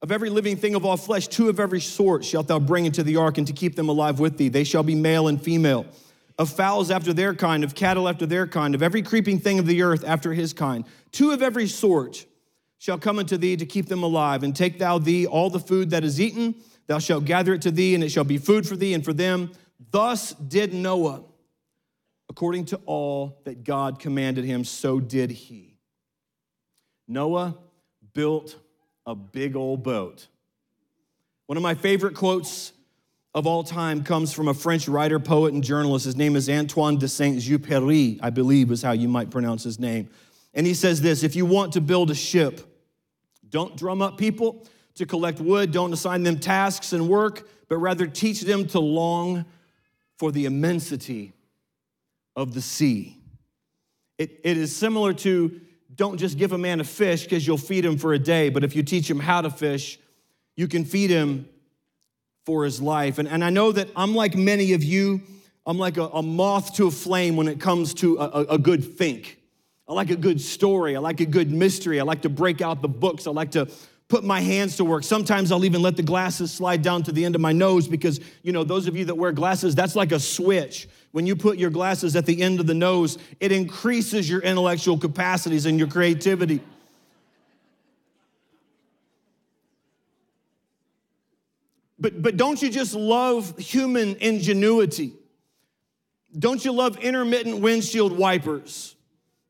Of 0.03 0.11
every 0.11 0.31
living 0.31 0.56
thing 0.56 0.75
of 0.75 0.87
all 0.87 0.97
flesh, 0.97 1.29
two 1.29 1.50
of 1.50 1.61
every 1.61 1.81
sort 1.81 2.25
shalt 2.25 2.49
thou 2.49 2.59
bring 2.59 2.87
into 2.87 3.03
the 3.03 3.17
ark, 3.17 3.37
and 3.37 3.47
to 3.47 3.53
keep 3.53 3.76
them 3.76 3.91
alive 3.91 4.19
with 4.19 4.38
thee. 4.38 4.49
They 4.49 4.65
shall 4.65 4.83
be 4.83 4.94
male 4.94 5.29
and 5.29 5.41
female. 5.41 5.85
Of 6.38 6.49
fowls 6.49 6.91
after 6.91 7.12
their 7.12 7.35
kind, 7.35 7.62
of 7.65 7.75
cattle 7.75 8.09
after 8.09 8.25
their 8.25 8.47
kind, 8.47 8.75
of 8.75 8.83
every 8.83 9.03
creeping 9.03 9.38
thing 9.38 9.59
of 9.59 9.67
the 9.67 9.83
earth 9.83 10.05
after 10.06 10.33
his 10.33 10.55
kind. 10.55 10.87
Two 11.12 11.33
of 11.33 11.43
every 11.43 11.69
sort 11.69 12.25
shall 12.81 12.99
come 12.99 13.19
unto 13.19 13.37
thee 13.37 13.59
to 13.59 13.67
keep 13.67 13.87
them 13.87 14.03
alive. 14.03 14.43
And 14.43 14.56
take 14.56 14.79
thou 14.79 14.99
thee 14.99 15.27
all 15.27 15.50
the 15.50 15.61
food 15.61 15.91
that 15.91 16.03
is 16.03 16.19
eaten, 16.19 16.55
thou 16.87 16.99
shalt 16.99 17.27
gather 17.27 17.53
it 17.53 17.62
to 17.62 17.71
thee, 17.71 17.94
and 17.94 18.03
it 18.03 18.09
shall 18.09 18.25
be 18.25 18.38
food 18.38 18.67
for 18.67 18.75
thee 18.75 18.94
and 18.94 19.05
for 19.05 19.12
them. 19.12 19.53
Thus 19.91 20.32
did 20.32 20.73
Noah, 20.73 21.23
according 22.31 22.65
to 22.67 22.81
all 22.87 23.43
that 23.44 23.65
God 23.65 23.99
commanded 24.00 24.47
him, 24.47 24.65
so 24.65 24.99
did 24.99 25.31
he. 25.31 25.77
Noah 27.06 27.59
built 28.15 28.56
a 29.05 29.15
big 29.15 29.56
old 29.56 29.83
boat. 29.83 30.26
One 31.47 31.59
of 31.59 31.62
my 31.62 31.75
favorite 31.75 32.15
quotes 32.15 32.73
of 33.35 33.47
all 33.47 33.62
time 33.62 34.05
comes 34.05 34.33
from 34.33 34.49
a 34.49 34.55
French 34.55 34.88
writer, 34.88 35.21
poet, 35.21 35.53
and 35.53 35.62
journalist. 35.62 36.06
His 36.06 36.17
name 36.17 36.35
is 36.35 36.49
Antoine 36.49 36.97
de 36.97 37.09
Saint 37.09 37.37
Exupéry, 37.37 38.19
I 38.23 38.31
believe 38.31 38.71
is 38.71 38.83
how 38.83 38.93
you 38.93 39.09
might 39.09 39.31
pronounce 39.31 39.65
his 39.65 39.79
name. 39.79 40.09
And 40.55 40.67
he 40.67 40.73
says 40.73 41.03
this 41.03 41.23
if 41.23 41.37
you 41.37 41.44
want 41.44 41.75
to 41.75 41.83
build 41.83 42.11
a 42.11 42.15
ship, 42.15 42.69
don't 43.50 43.76
drum 43.76 44.00
up 44.00 44.17
people 44.17 44.67
to 44.94 45.06
collect 45.06 45.41
wood, 45.41 45.73
don't 45.73 45.93
assign 45.93 46.23
them 46.23 46.38
tasks 46.38 46.93
and 46.93 47.08
work, 47.08 47.49
but 47.69 47.79
rather 47.79 48.06
teach 48.06 48.43
them 48.43 48.67
to 48.69 48.81
long 48.81 49.44
for 50.19 50.32
the 50.32 50.44
immensity 50.44 51.32
of 52.37 52.55
the 52.55 52.61
sea. 52.61 53.17
It, 54.19 54.41
it 54.44 54.56
is 54.56 54.75
similar 54.75 55.14
to 55.14 55.61
don't 55.94 56.19
just 56.19 56.38
give 56.38 56.52
a 56.52 56.58
man 56.58 56.81
a 56.81 56.85
fish 56.85 57.25
because 57.25 57.47
you'll 57.47 57.58
feed 57.58 57.85
him 57.85 57.99
for 57.99 58.12
a 58.12 58.19
day, 58.19 58.49
but 58.49 58.64
if 58.64 58.76
you 58.76 58.82
teach 58.82 59.11
him 59.11 59.19
how 59.19 59.41
to 59.41 59.50
fish, 59.50 59.99
you 60.56 60.69
can 60.69 60.85
feed 60.85 61.11
him 61.11 61.49
for 62.44 62.64
his 62.64 62.81
life. 62.81 63.19
And, 63.19 63.29
and 63.29 63.43
I 63.44 63.50
know 63.50 63.73
that 63.73 63.88
I'm 63.97 64.14
like 64.14 64.37
many 64.37 64.73
of 64.73 64.85
you, 64.85 65.23
I'm 65.67 65.79
like 65.79 65.97
a, 65.97 66.06
a 66.08 66.23
moth 66.23 66.75
to 66.75 66.87
a 66.87 66.91
flame 66.91 67.37
when 67.37 67.49
it 67.49 67.61
comes 67.61 67.94
to 67.94 68.19
a, 68.19 68.25
a, 68.25 68.44
a 68.55 68.58
good 68.58 68.97
think. 68.97 69.39
I 69.90 69.92
like 69.92 70.10
a 70.10 70.16
good 70.16 70.40
story. 70.40 70.94
I 70.94 71.00
like 71.00 71.19
a 71.19 71.26
good 71.26 71.50
mystery. 71.50 71.98
I 71.98 72.04
like 72.04 72.22
to 72.22 72.28
break 72.28 72.60
out 72.60 72.81
the 72.81 72.88
books. 72.88 73.26
I 73.26 73.32
like 73.32 73.50
to 73.50 73.69
put 74.06 74.22
my 74.22 74.40
hands 74.40 74.76
to 74.76 74.84
work. 74.84 75.02
Sometimes 75.02 75.50
I'll 75.50 75.64
even 75.64 75.82
let 75.82 75.96
the 75.96 76.04
glasses 76.04 76.52
slide 76.52 76.82
down 76.82 77.02
to 77.04 77.12
the 77.12 77.25
end 77.25 77.34
of 77.34 77.40
my 77.40 77.50
nose 77.50 77.88
because, 77.88 78.20
you 78.44 78.52
know, 78.52 78.62
those 78.62 78.87
of 78.87 78.96
you 78.96 79.04
that 79.06 79.16
wear 79.16 79.32
glasses, 79.32 79.75
that's 79.75 79.96
like 79.96 80.12
a 80.12 80.20
switch. 80.20 80.88
When 81.10 81.26
you 81.26 81.34
put 81.34 81.58
your 81.58 81.70
glasses 81.70 82.14
at 82.14 82.25
the 82.25 82.40
end 82.40 82.60
of 82.60 82.69
the 82.69 82.75
nose, 82.75 83.19
it 83.40 83.50
increases 83.50 84.31
your 84.31 84.40
intellectual 84.42 84.96
capacities 84.96 85.66
and 85.66 85.76
your 85.76 85.88
creativity. 85.88 86.61
But, 91.99 92.23
but 92.23 92.37
don't 92.37 92.62
you 92.62 92.70
just 92.70 92.94
love 92.94 93.59
human 93.59 94.14
ingenuity? 94.20 95.14
Don't 96.38 96.64
you 96.64 96.70
love 96.70 96.97
intermittent 96.99 97.59
windshield 97.59 98.16
wipers? 98.16 98.94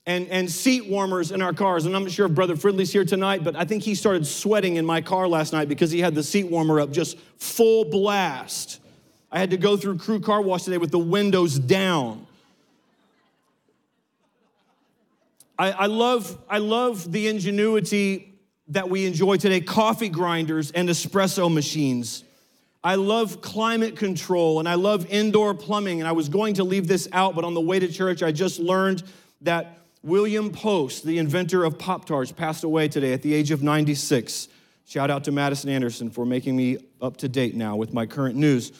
And, 0.07 0.29
and 0.29 0.51
seat 0.51 0.87
warmers 0.89 1.31
in 1.31 1.43
our 1.43 1.53
cars. 1.53 1.87
And 1.87 1.95
I'm 1.95 2.03
not 2.03 2.13
sure 2.13 2.27
if 2.27 2.35
Brother 2.35 2.57
Fridley's 2.57 2.93
here 2.93 3.05
tonight, 3.05 3.45
but 3.45 3.55
I 3.57 3.65
think 3.65 3.83
he 3.83 3.95
started 3.95 4.27
sweating 4.27 4.77
in 4.77 4.87
my 4.87 5.01
car 5.01 5.29
last 5.29 5.53
night 5.53 5.69
because 5.69 5.91
he 5.91 6.01
had 6.01 6.15
the 6.15 6.23
seat 6.23 6.45
warmer 6.45 6.81
up 6.81 6.91
just 6.91 7.19
full 7.37 7.85
blast. 7.85 8.81
I 9.31 9.39
had 9.39 9.51
to 9.51 9.57
go 9.57 9.77
through 9.77 9.99
crew 9.99 10.21
car 10.21 10.41
wash 10.41 10.65
today 10.65 10.79
with 10.79 10.91
the 10.91 10.99
windows 10.99 11.59
down. 11.59 12.27
I, 15.59 15.73
I, 15.73 15.87
love, 15.87 16.39
I 16.49 16.59
love 16.59 17.13
the 17.13 17.29
ingenuity 17.29 18.33
that 18.69 18.89
we 18.89 19.05
enjoy 19.05 19.37
today 19.37 19.61
coffee 19.61 20.09
grinders 20.09 20.71
and 20.71 20.89
espresso 20.89 21.53
machines. 21.53 22.25
I 22.83 22.95
love 22.95 23.43
climate 23.43 23.97
control 23.97 24.59
and 24.59 24.67
I 24.67 24.75
love 24.75 25.07
indoor 25.11 25.53
plumbing. 25.53 26.01
And 26.01 26.09
I 26.09 26.13
was 26.13 26.31
going 26.31 26.55
to 26.55 26.65
leave 26.65 26.89
this 26.89 27.09
out, 27.13 27.35
but 27.35 27.45
on 27.45 27.53
the 27.53 27.61
way 27.61 27.79
to 27.79 27.89
church, 27.89 28.23
I 28.23 28.33
just 28.33 28.59
learned 28.59 29.03
that 29.43 29.80
William 30.03 30.51
Post, 30.51 31.05
the 31.05 31.19
inventor 31.19 31.63
of 31.63 31.79
Pop 31.79 32.07
Tarts, 32.07 32.33
passed 32.33 32.65
away 32.65 32.89
today 32.89 33.13
at 33.13 33.21
the 33.21 33.35
age 33.35 33.51
of 33.51 33.63
96. 33.63 34.49
Shout 34.87 35.11
out 35.11 35.25
to 35.25 35.33
Madison 35.33 35.69
Anderson 35.69 36.11
for 36.11 36.25
making 36.25 36.57
me 36.57 36.79
up 37.03 37.19
to 37.19 37.29
date 37.29 37.55
now 37.55 37.77
with 37.77 37.93
my 37.93 38.07
current 38.07 38.35
news. 38.35 38.73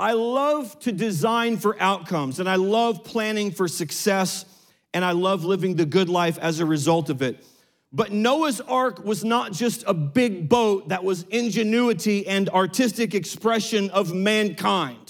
I 0.00 0.14
love 0.14 0.78
to 0.80 0.92
design 0.92 1.58
for 1.58 1.76
outcomes, 1.78 2.40
and 2.40 2.48
I 2.48 2.56
love 2.56 3.04
planning 3.04 3.50
for 3.50 3.68
success, 3.68 4.46
and 4.94 5.04
I 5.04 5.12
love 5.12 5.44
living 5.44 5.76
the 5.76 5.86
good 5.86 6.08
life 6.08 6.38
as 6.38 6.58
a 6.58 6.66
result 6.66 7.10
of 7.10 7.20
it. 7.20 7.44
But 7.92 8.12
Noah's 8.12 8.62
Ark 8.62 9.04
was 9.04 9.22
not 9.22 9.52
just 9.52 9.84
a 9.86 9.92
big 9.92 10.48
boat 10.48 10.88
that 10.88 11.04
was 11.04 11.24
ingenuity 11.24 12.26
and 12.26 12.48
artistic 12.48 13.14
expression 13.14 13.90
of 13.90 14.14
mankind. 14.14 15.01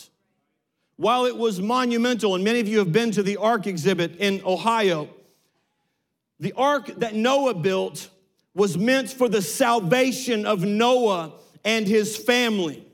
While 1.02 1.26
it 1.26 1.36
was 1.36 1.60
monumental, 1.60 2.36
and 2.36 2.44
many 2.44 2.60
of 2.60 2.68
you 2.68 2.78
have 2.78 2.92
been 2.92 3.10
to 3.10 3.24
the 3.24 3.36
Ark 3.38 3.66
exhibit 3.66 4.18
in 4.18 4.40
Ohio, 4.46 5.08
the 6.38 6.52
ark 6.52 6.92
that 6.98 7.12
Noah 7.12 7.54
built 7.54 8.08
was 8.54 8.78
meant 8.78 9.10
for 9.10 9.28
the 9.28 9.42
salvation 9.42 10.46
of 10.46 10.62
Noah 10.62 11.32
and 11.64 11.88
his 11.88 12.16
family. 12.16 12.86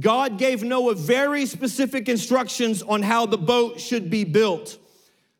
God 0.00 0.38
gave 0.38 0.64
Noah 0.64 0.96
very 0.96 1.46
specific 1.46 2.08
instructions 2.08 2.82
on 2.82 3.02
how 3.02 3.26
the 3.26 3.38
boat 3.38 3.80
should 3.80 4.10
be 4.10 4.24
built. 4.24 4.76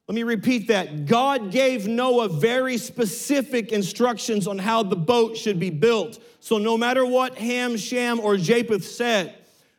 Let 0.07 0.15
me 0.15 0.23
repeat 0.23 0.69
that. 0.69 1.07
God 1.07 1.51
gave 1.51 1.89
Noah 1.89 2.29
very 2.29 2.79
specific 2.79 3.73
instructions 3.73 4.47
on 4.47 4.61
how 4.61 4.85
the 4.85 4.95
boat 4.95 5.37
should 5.37 5.59
be 5.59 5.71
built. 5.71 6.21
So 6.39 6.59
no 6.59 6.79
matter 6.79 7.05
what 7.05 7.37
Ham, 7.39 7.77
Shem, 7.77 8.21
or 8.21 8.37
Japheth 8.37 8.85
said, 8.85 9.35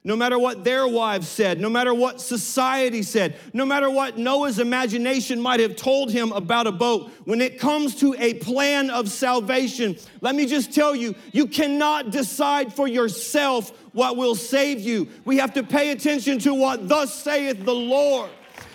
no 0.07 0.15
matter 0.15 0.39
what 0.39 0.63
their 0.63 0.87
wives 0.87 1.27
said, 1.27 1.59
no 1.59 1.69
matter 1.69 1.93
what 1.93 2.21
society 2.21 3.03
said, 3.03 3.35
no 3.51 3.65
matter 3.65 3.89
what 3.89 4.17
Noah's 4.17 4.57
imagination 4.57 5.37
might 5.37 5.59
have 5.59 5.75
told 5.75 6.09
him 6.09 6.31
about 6.31 6.65
a 6.65 6.71
boat, 6.71 7.11
when 7.25 7.41
it 7.41 7.59
comes 7.59 7.93
to 7.95 8.15
a 8.17 8.35
plan 8.35 8.89
of 8.89 9.09
salvation, 9.09 9.97
let 10.21 10.33
me 10.33 10.45
just 10.45 10.73
tell 10.73 10.95
you, 10.95 11.13
you 11.33 11.45
cannot 11.45 12.09
decide 12.09 12.73
for 12.73 12.87
yourself 12.87 13.73
what 13.91 14.15
will 14.15 14.33
save 14.33 14.79
you. 14.79 15.09
We 15.25 15.39
have 15.39 15.53
to 15.55 15.63
pay 15.63 15.91
attention 15.91 16.39
to 16.39 16.53
what 16.53 16.87
thus 16.87 17.13
saith 17.13 17.65
the 17.65 17.75
Lord. 17.75 18.29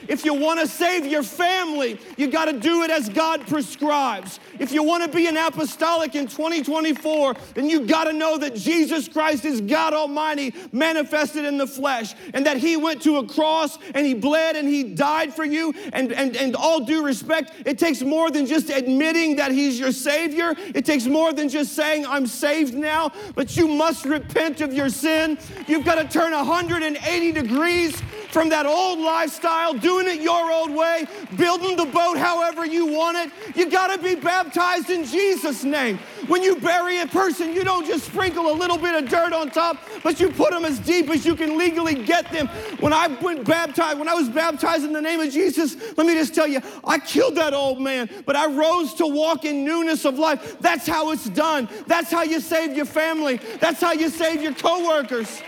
If 0.09 0.25
you 0.25 0.35
want 0.35 0.61
to 0.61 0.67
save 0.67 1.07
your 1.07 1.23
family, 1.23 1.99
you 2.17 2.29
got 2.29 2.47
to 2.47 2.53
do 2.53 2.83
it 2.83 2.91
as 2.91 3.09
God 3.09 3.47
prescribes. 3.47 4.41
If 4.59 4.73
you 4.73 4.83
want 4.83 5.05
to 5.05 5.09
be 5.09 5.27
an 5.27 5.37
apostolic 5.37 6.15
in 6.15 6.27
2024, 6.27 7.35
then 7.55 7.69
you 7.69 7.87
got 7.87 8.05
to 8.05 8.13
know 8.13 8.39
that 8.39 8.55
Jesus 8.55 9.09
Christ 9.09 9.45
is 9.45 9.61
God 9.61 9.93
Almighty 9.95 10.55
manifested 10.73 11.45
in 11.45 11.59
the 11.59 11.67
flesh 11.67 12.15
and 12.35 12.47
that 12.47 12.57
He 12.57 12.77
went 12.77 13.03
to 13.03 13.19
a 13.19 13.27
cross 13.27 13.79
and 13.95 14.07
He 14.07 14.15
bled 14.15 14.57
and 14.57 14.69
He 14.69 14.85
died 14.85 15.35
for 15.35 15.45
you. 15.45 15.75
And, 15.93 16.13
and, 16.13 16.37
and 16.37 16.57
all 16.57 16.81
due 16.85 17.05
respect, 17.05 17.53
it 17.67 17.79
takes 17.79 18.03
more 18.03 18.31
than 18.31 18.47
just 18.47 18.71
admitting 18.71 19.37
that 19.37 19.53
He's 19.53 19.79
your 19.79 19.93
Savior, 19.93 20.55
it 20.75 20.85
takes 20.85 21.07
more 21.07 21.33
than 21.33 21.49
just 21.49 21.75
saying, 21.75 22.07
I'm 22.07 22.27
saved 22.27 22.75
now, 22.75 23.13
but 23.35 23.57
you 23.57 23.69
must 23.69 24.05
repent 24.05 24.61
of 24.61 24.73
your 24.73 24.89
sin. 24.89 25.39
You've 25.67 25.85
got 25.85 25.97
to 25.97 26.09
turn 26.09 26.33
180 26.33 27.33
degrees 27.33 28.01
from 28.31 28.49
that 28.49 28.67
old 28.67 28.99
lifestyle. 28.99 29.75
Do 29.75 29.92
doing 29.93 30.09
it 30.17 30.23
your 30.23 30.51
old 30.51 30.71
way, 30.71 31.07
building 31.37 31.77
the 31.77 31.85
boat 31.85 32.17
however 32.17 32.65
you 32.65 32.87
want 32.87 33.19
it. 33.19 33.31
You 33.55 33.69
got 33.69 33.95
to 33.95 34.03
be 34.03 34.15
baptized 34.15 34.89
in 34.89 35.05
Jesus' 35.05 35.65
name. 35.65 35.99
When 36.29 36.43
you 36.43 36.57
bury 36.57 37.01
a 37.01 37.07
person, 37.07 37.53
you 37.53 37.63
don't 37.63 37.87
just 37.87 38.07
sprinkle 38.07 38.51
a 38.51 38.55
little 38.55 38.79
bit 38.79 38.95
of 38.95 39.11
dirt 39.11 39.33
on 39.33 39.51
top, 39.51 39.77
but 40.03 40.19
you 40.19 40.31
put 40.31 40.51
them 40.51 40.65
as 40.65 40.79
deep 40.79 41.11
as 41.11 41.27
you 41.27 41.35
can 41.35 41.59
legally 41.59 41.95
get 41.95 42.31
them. 42.33 42.49
When 42.81 42.93
I 42.93 43.09
went 43.21 43.45
baptized, 43.45 43.99
when 43.99 44.09
I 44.09 44.15
was 44.15 44.29
baptized 44.29 44.85
in 44.85 44.93
the 44.93 45.03
name 45.03 45.21
of 45.21 45.31
Jesus, 45.31 45.77
let 45.99 46.07
me 46.07 46.15
just 46.15 46.35
tell 46.35 46.47
you, 46.47 46.61
I 46.85 46.99
killed 46.99 47.35
that 47.35 47.53
old 47.53 47.81
man, 47.81 48.09
but 48.25 48.35
I 48.35 48.47
rose 48.47 48.95
to 48.95 49.07
walk 49.07 49.45
in 49.45 49.65
newness 49.65 50.07
of 50.07 50.19
life. 50.19 50.59
That's 50.61 50.87
how 50.87 51.11
it's 51.11 51.29
done. 51.29 51.69
That's 51.87 52.11
how 52.11 52.23
you 52.23 52.41
save 52.41 52.75
your 52.75 52.87
family. 52.87 53.41
That's 53.61 53.81
how 53.81 53.93
you 53.93 54.09
save 54.09 54.41
your 54.41 54.55
coworkers. 54.55 55.43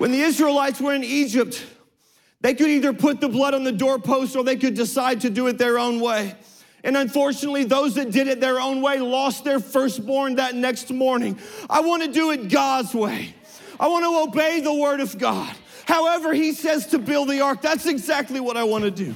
When 0.00 0.12
the 0.12 0.20
Israelites 0.22 0.80
were 0.80 0.94
in 0.94 1.04
Egypt, 1.04 1.62
they 2.40 2.54
could 2.54 2.68
either 2.68 2.94
put 2.94 3.20
the 3.20 3.28
blood 3.28 3.52
on 3.52 3.64
the 3.64 3.70
doorpost 3.70 4.34
or 4.34 4.42
they 4.42 4.56
could 4.56 4.72
decide 4.72 5.20
to 5.20 5.28
do 5.28 5.46
it 5.48 5.58
their 5.58 5.78
own 5.78 6.00
way. 6.00 6.34
And 6.82 6.96
unfortunately, 6.96 7.64
those 7.64 7.96
that 7.96 8.10
did 8.10 8.26
it 8.26 8.40
their 8.40 8.58
own 8.58 8.80
way 8.80 8.98
lost 8.98 9.44
their 9.44 9.60
firstborn 9.60 10.36
that 10.36 10.54
next 10.54 10.90
morning. 10.90 11.38
I 11.68 11.82
want 11.82 12.02
to 12.02 12.10
do 12.10 12.30
it 12.30 12.48
God's 12.48 12.94
way. 12.94 13.34
I 13.78 13.88
want 13.88 14.06
to 14.06 14.30
obey 14.30 14.60
the 14.60 14.72
word 14.72 15.00
of 15.00 15.18
God. 15.18 15.54
However, 15.84 16.32
He 16.32 16.54
says 16.54 16.86
to 16.86 16.98
build 16.98 17.28
the 17.28 17.42
ark, 17.42 17.60
that's 17.60 17.84
exactly 17.84 18.40
what 18.40 18.56
I 18.56 18.64
want 18.64 18.84
to 18.84 18.90
do. 18.90 19.14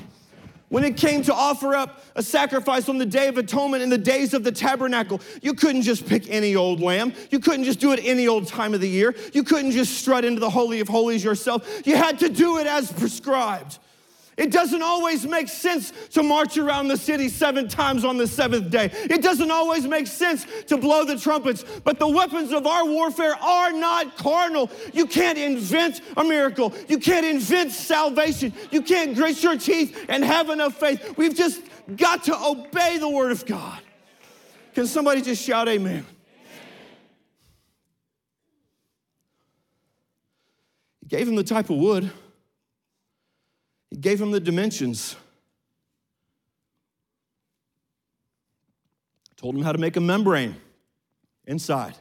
When 0.68 0.83
it 0.83 0.97
came 0.97 1.23
to 1.23 1.35
offer 1.35 1.75
up 1.75 2.02
a 2.16 2.23
sacrifice 2.23 2.88
on 2.88 2.99
the 2.99 3.06
Day 3.06 3.28
of 3.28 3.38
Atonement 3.38 3.83
in 3.83 3.90
the 3.90 3.99
days 3.99 4.35
of 4.35 4.44
the 4.44 4.52
tabernacle, 4.52 5.21
you 5.42 5.54
couldn't 5.54 5.83
just 5.83 6.06
pick 6.06 6.28
any 6.30 6.56
old 6.56 6.80
lamb. 6.80 7.12
You 7.30 7.38
couldn't 7.38 7.64
just 7.64 7.80
do 7.80 7.92
it 7.92 8.00
any 8.02 8.26
old 8.26 8.49
time 8.49 8.75
of 8.75 8.80
the 8.80 8.88
year. 8.88 9.14
You 9.33 9.44
couldn't 9.44 9.73
just 9.73 9.99
strut 9.99 10.25
into 10.25 10.40
the 10.40 10.50
Holy 10.50 10.80
of 10.80 10.88
Holies 10.88 11.23
yourself. 11.23 11.83
You 11.85 11.97
had 11.97 12.18
to 12.21 12.28
do 12.28 12.59
it 12.59 12.66
as 12.66 12.90
prescribed. 12.92 13.78
It 14.36 14.50
doesn't 14.50 14.82
always 14.82 15.24
make 15.26 15.48
sense 15.48 15.92
to 16.10 16.22
march 16.22 16.58
around 16.58 16.88
the 16.88 16.96
city 16.96 17.28
seven 17.28 17.68
times 17.68 18.04
on 18.04 18.16
the 18.16 18.26
seventh 18.26 18.70
day. 18.70 18.90
It 18.92 19.22
doesn't 19.22 19.50
always 19.50 19.86
make 19.86 20.08
sense 20.08 20.44
to 20.66 20.76
blow 20.76 21.04
the 21.04 21.16
trumpets, 21.16 21.64
but 21.84 21.98
the 21.98 22.08
weapons 22.08 22.52
of 22.52 22.66
our 22.66 22.84
warfare 22.84 23.36
are 23.36 23.72
not 23.72 24.16
carnal. 24.16 24.70
You 24.92 25.06
can't 25.06 25.38
invent 25.38 26.00
a 26.16 26.24
miracle. 26.24 26.72
You 26.88 26.98
can't 26.98 27.24
invent 27.24 27.72
salvation. 27.72 28.52
You 28.72 28.82
can't 28.82 29.14
grit 29.14 29.42
your 29.42 29.56
teeth 29.56 30.06
and 30.08 30.24
have 30.24 30.50
enough 30.50 30.74
faith. 30.74 31.16
We've 31.16 31.34
just 31.34 31.62
got 31.96 32.24
to 32.24 32.36
obey 32.36 32.98
the 32.98 33.08
word 33.08 33.30
of 33.30 33.46
God. 33.46 33.80
Can 34.74 34.88
somebody 34.88 35.22
just 35.22 35.44
shout 35.44 35.68
amen? 35.68 36.04
He 41.00 41.06
gave 41.06 41.28
him 41.28 41.36
the 41.36 41.44
type 41.44 41.70
of 41.70 41.76
wood. 41.76 42.10
He 43.94 44.00
gave 44.00 44.20
him 44.20 44.32
the 44.32 44.40
dimensions. 44.40 45.14
Told 49.36 49.54
him 49.54 49.62
how 49.62 49.70
to 49.70 49.78
make 49.78 49.94
a 49.94 50.00
membrane 50.00 50.56
inside, 51.46 51.94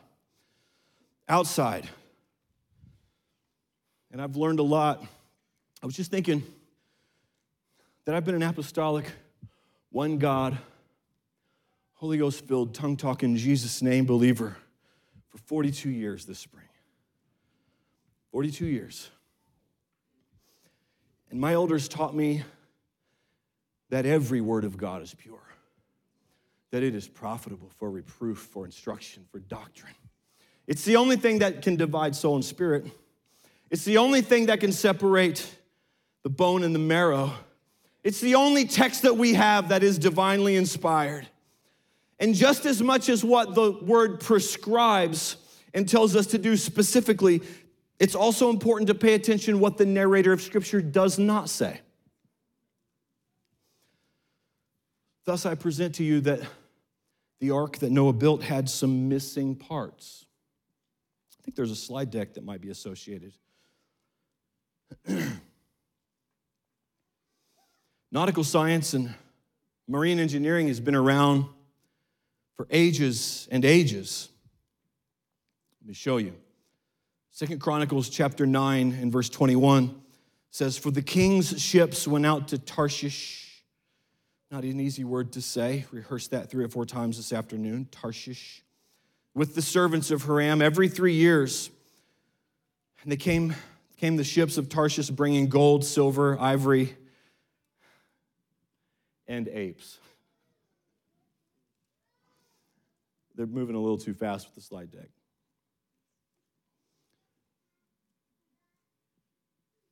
outside. 1.30 1.88
And 4.12 4.20
I've 4.20 4.36
learned 4.36 4.58
a 4.58 4.64
lot. 4.64 5.04
I 5.84 5.86
was 5.86 5.96
just 5.96 6.10
thinking 6.10 6.42
that 8.06 8.16
I've 8.16 8.26
been 8.26 8.34
an 8.34 8.42
apostolic, 8.42 9.06
one 9.92 10.18
God, 10.18 10.58
Holy 11.94 12.18
Ghost 12.18 12.44
filled, 12.48 12.74
tongue 12.74 12.98
talking, 12.98 13.36
Jesus' 13.36 13.84
name 13.84 14.08
believer 14.08 14.58
for 15.30 15.38
42 15.38 15.92
years 15.92 16.26
this 16.26 16.40
spring. 16.40 16.66
42 18.32 18.66
years. 18.66 19.12
And 21.34 21.42
my 21.42 21.54
elders 21.54 21.88
taught 21.88 22.16
me 22.16 22.44
that 23.90 24.06
every 24.06 24.40
word 24.40 24.66
of 24.66 24.78
God 24.78 25.02
is 25.02 25.16
pure, 25.16 25.42
that 26.70 26.84
it 26.84 26.94
is 26.94 27.08
profitable 27.08 27.72
for 27.80 27.90
reproof, 27.90 28.38
for 28.38 28.66
instruction, 28.66 29.26
for 29.32 29.40
doctrine. 29.40 29.96
It's 30.68 30.86
the 30.86 30.96
only 30.96 31.16
thing 31.16 31.40
that 31.40 31.64
can 31.64 31.76
divide 31.76 32.16
soul 32.16 32.36
and 32.36 32.46
spirit. 32.46 32.86
It's 33.72 33.84
the 33.84 33.98
only 33.98 34.22
thing 34.22 34.46
that 34.46 34.60
can 34.60 34.72
separate 34.72 35.58
the 36.22 36.30
bone 36.30 36.64
and 36.64 36.76
the 36.76 36.80
marrow. 36.80 37.34
It's 38.04 38.22
the 38.22 38.36
only 38.36 38.66
text 38.66 39.02
that 39.02 39.18
we 39.18 39.34
have 39.34 39.70
that 39.70 39.82
is 39.82 39.98
divinely 39.98 40.56
inspired. 40.56 41.28
And 42.20 42.36
just 42.36 42.68
as 42.68 42.80
much 42.80 43.10
as 43.10 43.24
what 43.24 43.56
the 43.56 43.72
word 43.72 44.20
prescribes 44.20 45.38
and 45.74 45.90
tells 45.90 46.16
us 46.16 46.28
to 46.28 46.38
do 46.38 46.56
specifically, 46.56 47.42
it's 48.00 48.16
also 48.16 48.50
important 48.50 48.88
to 48.88 48.96
pay 48.96 49.14
attention 49.14 49.60
what 49.60 49.78
the 49.78 49.86
narrator 49.86 50.34
of 50.34 50.42
Scripture 50.42 50.82
does 50.82 51.20
not 51.20 51.50
say. 51.50 51.80
Thus, 55.26 55.46
I 55.46 55.56
present 55.56 55.96
to 55.96 56.04
you 56.04 56.20
that 56.22 56.42
the 57.40 57.52
ark 57.52 57.78
that 57.80 57.92
Noah 57.92 58.14
built 58.14 58.44
had 58.44 58.70
some 58.70 59.10
missing 59.10 59.56
parts. 59.56 60.26
I 61.40 61.42
think 61.44 61.56
there's 61.56 61.72
a 61.72 61.76
slide 61.76 62.12
deck 62.12 62.34
that 62.34 62.44
might 62.44 62.62
be 62.62 62.70
associated. 62.70 63.34
Nautical 68.12 68.44
science 68.44 68.94
and 68.94 69.14
marine 69.88 70.20
engineering 70.20 70.68
has 70.68 70.80
been 70.80 70.96
around 70.96 71.46
for 72.56 72.68
ages 72.70 73.48
and 73.52 73.66
ages. 73.66 74.30
Let 75.82 75.88
me 75.88 75.94
show 75.94 76.18
you. 76.18 76.34
Second 77.36 77.60
Chronicles 77.60 78.10
chapter 78.10 78.46
9 78.46 78.92
and 79.02 79.12
verse 79.12 79.28
21 79.28 80.00
says, 80.52 80.78
For 80.78 80.92
the 80.92 81.02
king's 81.02 81.60
ships 81.60 82.08
went 82.08 82.28
out 82.28 82.50
to 82.50 82.60
Tarshish. 82.60 83.64
Not 84.52 84.64
an 84.64 84.80
easy 84.80 85.04
word 85.04 85.32
to 85.32 85.42
say. 85.42 85.86
Rehearse 85.92 86.28
that 86.28 86.52
three 86.52 86.64
or 86.64 86.68
four 86.68 86.86
times 86.86 87.18
this 87.18 87.34
afternoon. 87.34 87.88
Tarshish. 87.90 88.62
With 89.34 89.56
the 89.56 89.64
servants 89.64 90.12
of 90.12 90.22
Hiram 90.22 90.62
every 90.62 90.88
three 90.88 91.16
years. 91.16 91.72
And 93.02 93.12
they 93.12 93.18
came, 93.18 93.56
came 93.98 94.16
the 94.16 94.24
ships 94.24 94.60
of 94.60 94.70
Tarshish 94.70 95.10
bringing 95.10 95.50
gold, 95.50 95.84
silver, 95.84 96.40
ivory, 96.40 96.96
and 99.28 99.48
apes. 99.48 99.98
They're 103.34 103.48
moving 103.48 103.76
a 103.76 103.80
little 103.80 103.98
too 103.98 104.14
fast 104.14 104.46
with 104.46 104.54
the 104.54 104.62
slide 104.62 104.92
deck. 104.92 105.10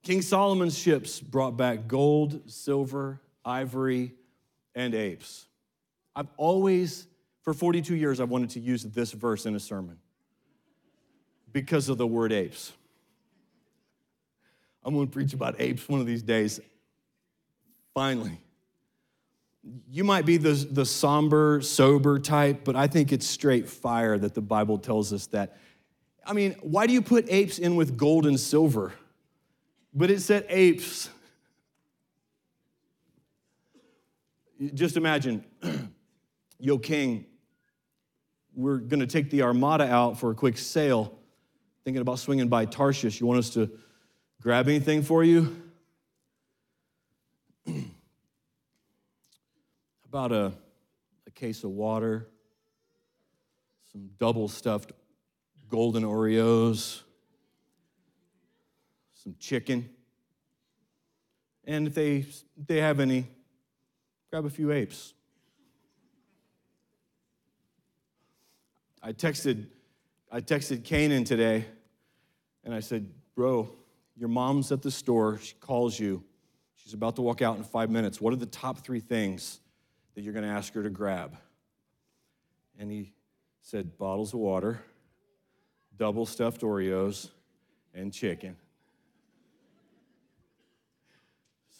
King 0.04 0.22
Solomon's 0.22 0.78
ships 0.78 1.20
brought 1.20 1.58
back 1.58 1.88
gold, 1.88 2.50
silver, 2.50 3.22
ivory, 3.46 4.14
and 4.74 4.96
apes. 4.96 5.46
I've 6.16 6.30
always, 6.38 7.08
for 7.44 7.54
42 7.54 7.96
years, 7.96 8.20
I've 8.20 8.30
wanted 8.30 8.52
to 8.52 8.60
use 8.60 8.84
this 8.84 9.12
verse 9.12 9.46
in 9.46 9.56
a 9.56 9.60
sermon 9.60 9.98
because 11.52 11.90
of 11.90 11.98
the 11.98 12.08
word 12.08 12.32
apes. 12.32 12.74
I'm 14.84 14.96
gonna 14.96 15.08
preach 15.08 15.34
about 15.34 15.56
apes 15.60 15.88
one 15.88 16.00
of 16.00 16.08
these 16.08 16.24
days. 16.24 16.60
Finally. 17.94 18.40
You 19.92 20.04
might 20.04 20.26
be 20.26 20.38
the, 20.38 20.54
the 20.54 20.88
somber, 20.88 21.62
sober 21.62 22.18
type, 22.18 22.62
but 22.64 22.76
I 22.76 22.88
think 22.88 23.12
it's 23.12 23.28
straight 23.28 23.70
fire 23.70 24.18
that 24.18 24.34
the 24.34 24.42
Bible 24.42 24.80
tells 24.80 25.14
us 25.14 25.28
that. 25.28 25.58
I 26.26 26.34
mean, 26.34 26.56
why 26.62 26.88
do 26.88 26.94
you 26.94 27.02
put 27.04 27.26
apes 27.30 27.60
in 27.60 27.76
with 27.76 27.96
gold 27.96 28.26
and 28.26 28.40
silver? 28.40 28.94
but 29.94 30.10
it 30.10 30.22
said 30.22 30.46
apes. 30.50 31.10
Just 34.74 34.96
imagine, 34.96 35.44
yo, 36.60 36.78
king, 36.78 37.26
we're 38.54 38.78
gonna 38.78 39.08
take 39.08 39.30
the 39.30 39.42
armada 39.44 39.86
out 39.92 40.20
for 40.20 40.32
a 40.32 40.36
quick 40.36 40.58
sail. 40.58 41.18
Thinking 41.84 42.02
about 42.02 42.20
swinging 42.20 42.48
by 42.48 42.66
Tarshish. 42.66 43.20
You 43.20 43.26
want 43.26 43.40
us 43.40 43.50
to 43.52 43.72
grab 44.40 44.68
anything 44.68 45.02
for 45.02 45.24
you? 45.24 45.56
about 50.06 50.32
a, 50.32 50.52
a 51.26 51.32
case 51.32 51.64
of 51.64 51.72
water, 51.72 52.28
some 53.92 54.10
double 54.20 54.48
stuffed 54.48 54.92
golden 55.70 56.04
Oreos 56.04 57.02
some 59.24 59.36
chicken. 59.40 59.90
And 61.66 61.88
if 61.88 61.94
they, 61.94 62.26
they 62.58 62.78
have 62.78 63.00
any, 63.00 63.28
grab 64.30 64.46
a 64.46 64.50
few 64.50 64.72
apes. 64.72 65.14
I 69.04 69.14
texted, 69.14 69.68
I 70.32 70.42
texted 70.42 70.82
Kanan 70.82 71.26
today, 71.26 71.66
and 72.64 72.74
I 72.74 72.80
said, 72.80 73.10
Bro, 73.36 73.70
your 74.16 74.30
mom's 74.30 74.72
at 74.72 74.82
the 74.82 74.92
store. 74.92 75.40
She 75.40 75.54
calls 75.56 76.00
you. 76.00 76.24
She's 76.76 76.94
about 76.94 77.16
to 77.16 77.22
walk 77.22 77.42
out 77.42 77.58
in 77.58 77.64
five 77.64 77.90
minutes. 77.90 78.20
What 78.20 78.34
are 78.34 78.38
the 78.38 78.46
top 78.46 78.80
three 78.80 79.00
things 79.00 79.60
that 80.16 80.22
you're 80.22 80.34
going 80.34 80.46
to 80.46 80.52
ask 80.52 80.74
her 80.74 80.84
to 80.84 80.90
grab? 80.90 81.38
And 82.78 82.92
he 82.92 83.14
said, 83.62 83.98
Bottles 83.98 84.34
of 84.34 84.40
water, 84.40 84.82
double 85.98 86.26
stuffed 86.26 86.62
Oreos, 86.62 87.30
and 87.94 88.12
chicken. 88.12 88.56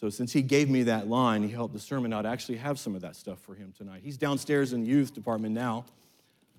So, 0.02 0.10
since 0.10 0.32
he 0.32 0.42
gave 0.42 0.68
me 0.68 0.82
that 0.82 1.06
line, 1.06 1.44
he 1.44 1.48
helped 1.48 1.74
the 1.74 1.78
sermon 1.78 2.12
out 2.12 2.26
I 2.26 2.32
actually 2.32 2.58
have 2.58 2.76
some 2.76 2.96
of 2.96 3.02
that 3.02 3.14
stuff 3.14 3.38
for 3.38 3.54
him 3.54 3.72
tonight. 3.78 4.00
He's 4.02 4.16
downstairs 4.16 4.72
in 4.72 4.82
the 4.82 4.88
youth 4.88 5.14
department 5.14 5.54
now, 5.54 5.84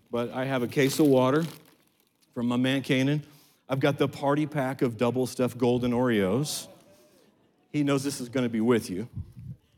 but 0.10 0.32
I 0.32 0.46
have 0.46 0.64
a 0.64 0.68
case 0.68 0.98
of 0.98 1.08
water 1.08 1.44
from 2.34 2.48
my 2.48 2.56
man 2.56 2.84
Canaan. 2.84 3.22
I've 3.68 3.82
got 3.82 3.98
the 3.98 4.08
party 4.08 4.46
pack 4.46 4.82
of 4.82 4.98
double 4.98 5.28
stuffed 5.28 5.58
golden 5.58 5.92
Oreos. 5.92 6.70
He 7.74 7.84
knows 7.84 8.02
this 8.02 8.22
is 8.22 8.30
going 8.30 8.46
to 8.46 8.50
be 8.50 8.62
with 8.62 8.90
you. 8.90 9.10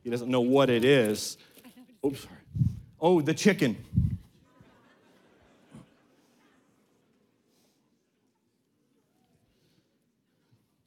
He 0.04 0.12
doesn't 0.12 0.30
know 0.30 0.42
what 0.42 0.70
it 0.70 0.86
is. 0.86 1.36
Oops, 2.06 2.20
sorry. 2.20 2.36
Oh, 3.02 3.20
the 3.20 3.34
chicken. 3.34 3.84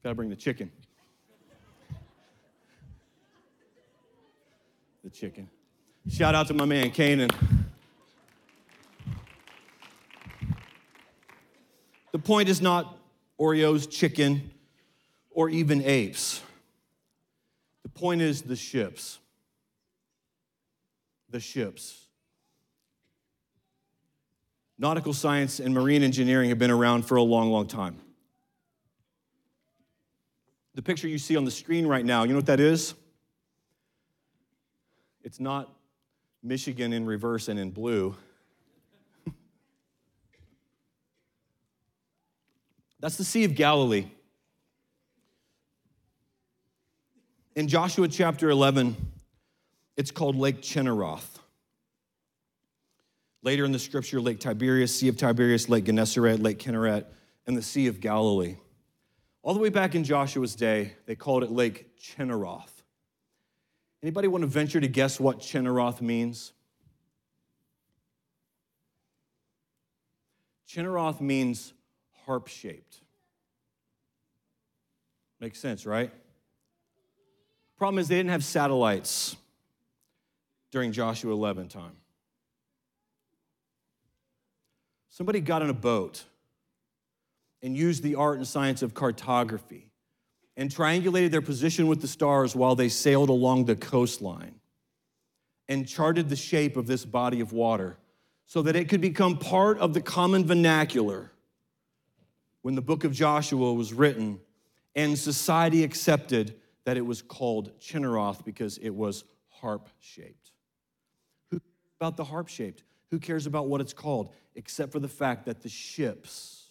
Got 0.05 0.11
to 0.11 0.15
bring 0.15 0.31
the 0.31 0.37
chicken. 0.37 0.71
The 5.09 5.17
chicken. 5.17 5.49
Shout 6.11 6.35
out 6.35 6.49
to 6.49 6.55
my 6.55 6.67
man 6.67 6.91
Canaan. 6.91 7.31
The 12.13 12.19
point 12.19 12.51
is 12.51 12.61
not 12.61 12.99
Oreos, 13.41 13.91
chicken, 13.91 14.51
or 15.31 15.49
even 15.49 15.83
apes. 15.83 16.43
The 17.85 17.89
point 17.89 18.21
is 18.21 18.43
the 18.43 18.57
ships. 18.57 19.19
The 21.31 21.41
ships. 21.41 22.07
Nautical 24.79 25.15
science 25.15 25.59
and 25.59 25.73
marine 25.73 26.03
engineering 26.03 26.51
have 26.51 26.59
been 26.59 26.71
around 26.71 27.07
for 27.07 27.17
a 27.17 27.23
long, 27.23 27.51
long 27.51 27.67
time. 27.67 27.97
The 30.75 30.83
picture 30.83 31.09
you 31.09 31.19
see 31.19 31.37
on 31.37 31.47
the 31.47 31.51
screen 31.51 31.87
right 31.87 32.05
now, 32.05 32.25
you 32.25 32.31
know 32.31 32.39
what 32.39 32.47
that 32.47 32.61
is? 32.61 32.95
It's 35.29 35.39
not 35.41 35.71
Michigan 36.43 36.95
in 36.95 37.05
reverse 37.05 37.49
and 37.49 37.61
in 37.61 37.71
blue. 37.71 38.17
That's 43.01 43.19
the 43.19 43.25
Sea 43.25 43.45
of 43.45 43.55
Galilee. 43.55 44.07
In 47.55 47.69
Joshua 47.69 48.09
chapter 48.09 48.49
11, 48.49 48.97
it's 49.99 50.11
called 50.11 50.35
Lake 50.35 50.63
Chinneroth. 50.63 51.41
Later 53.43 53.67
in 53.67 53.73
the 53.73 53.79
scripture, 53.79 54.23
Lake 54.23 54.41
Tiberias, 54.41 54.99
Sea 54.99 55.09
of 55.09 55.19
Tiberias, 55.19 55.69
Lake 55.69 55.85
Gennesaret, 55.85 56.41
Lake 56.41 56.59
Kinneret, 56.59 57.05
and 57.47 57.55
the 57.55 57.61
Sea 57.61 57.89
of 57.89 58.01
Galilee. 58.01 58.57
All 59.43 59.53
the 59.53 59.61
way 59.61 59.69
back 59.69 59.95
in 59.95 60.05
Joshua's 60.05 60.55
day, 60.55 60.95
they 61.05 61.15
called 61.15 61.45
it 61.45 61.51
Lake 61.51 61.99
Chinneroth. 61.99 62.78
Anybody 64.03 64.29
want 64.29 64.43
to 64.43 64.49
venture 64.49 64.81
to 64.81 64.89
guess 64.89 65.19
what 65.19 65.41
Chinneroth 65.41 66.01
means? 66.01 66.53
Chinneroth 70.69 71.21
means 71.21 71.73
harp 72.25 72.47
shaped. 72.47 73.01
Makes 75.41 75.59
sense, 75.59 75.87
right? 75.87 76.13
Problem 77.77 77.99
is, 77.99 78.09
they 78.09 78.17
didn't 78.17 78.31
have 78.31 78.45
satellites 78.45 79.37
during 80.71 80.93
Joshua 80.93 81.33
11 81.33 81.69
time. 81.69 81.97
Somebody 85.09 85.41
got 85.41 85.63
on 85.63 85.71
a 85.71 85.75
boat 85.75 86.25
and 87.63 87.77
used 87.77 88.03
the 88.03 88.15
art 88.15 88.37
and 88.37 88.47
science 88.47 88.83
of 88.83 88.95
cartography 88.95 89.88
and 90.59 90.75
triangulated 90.75 91.31
their 91.31 91.41
position 91.41 91.87
with 91.87 92.01
the 92.01 92.09
stars 92.09 92.57
while 92.57 92.75
they 92.75 92.89
sailed 92.89 93.29
along 93.29 93.65
the 93.65 93.77
coastline 93.77 94.57
and 95.69 95.87
charted 95.87 96.29
the 96.29 96.37
shape 96.37 96.77
of 96.77 96.89
this 96.89 97.05
body 97.05 97.41
of 97.41 97.53
water 97.53 97.97
so 98.45 98.61
that 98.63 98.75
it 98.75 98.89
could 98.89 99.01
become 99.01 99.39
part 99.39 99.79
of 99.79 99.95
the 99.95 100.01
common 100.01 100.45
vernacular 100.45 101.31
when 102.63 102.75
the 102.75 102.83
book 102.83 103.05
of 103.05 103.13
Joshua 103.13 103.73
was 103.73 103.93
written 103.93 104.41
and 104.97 105.17
society 105.17 105.85
accepted 105.85 106.57
that 106.85 106.97
it 106.97 107.07
was 107.07 107.23
called 107.23 107.71
Chinneroth 107.79 108.45
because 108.45 108.79
it 108.79 108.91
was 108.91 109.23
harp 109.49 109.89
shaped. 110.01 110.51
Who 111.53 111.61
cares 111.61 111.93
about 112.01 112.17
the 112.17 112.25
harp 112.25 112.49
shaped? 112.49 112.83
Who 113.13 113.21
cares 113.21 113.47
about 113.47 113.69
what 113.69 113.81
it's 113.81 113.93
called 113.93 114.33
except 114.57 114.91
for 114.91 114.99
the 114.99 115.09
fact 115.09 115.47
that 115.47 115.63
the 115.63 115.69
ships 115.69 116.71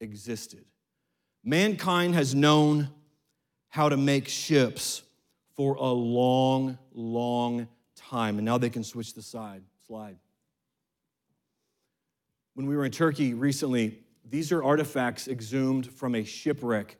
existed? 0.00 0.64
Mankind 1.48 2.16
has 2.16 2.34
known 2.34 2.88
how 3.68 3.88
to 3.88 3.96
make 3.96 4.26
ships 4.26 5.02
for 5.54 5.76
a 5.76 5.92
long, 5.92 6.76
long 6.92 7.68
time, 7.94 8.38
and 8.38 8.44
now 8.44 8.58
they 8.58 8.68
can 8.68 8.82
switch 8.82 9.14
the 9.14 9.22
side, 9.22 9.62
slide. 9.86 10.16
When 12.54 12.66
we 12.66 12.76
were 12.76 12.84
in 12.84 12.90
Turkey 12.90 13.32
recently, 13.32 14.00
these 14.28 14.50
are 14.50 14.64
artifacts 14.64 15.28
exhumed 15.28 15.86
from 15.86 16.16
a 16.16 16.24
shipwreck 16.24 16.96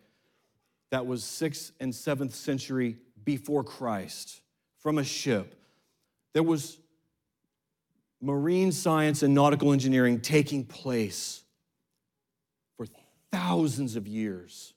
that 0.90 1.04
was 1.06 1.24
6th 1.24 1.72
and 1.80 1.92
7th 1.92 2.32
century 2.32 2.98
before 3.24 3.64
Christ 3.64 4.42
from 4.78 4.98
a 4.98 5.04
ship. 5.04 5.60
There 6.34 6.44
was 6.44 6.78
marine 8.20 8.70
science 8.70 9.24
and 9.24 9.34
nautical 9.34 9.72
engineering 9.72 10.20
taking 10.20 10.64
place 10.64 11.42
thousands 13.36 13.96
of 13.96 14.06
years. 14.06 14.72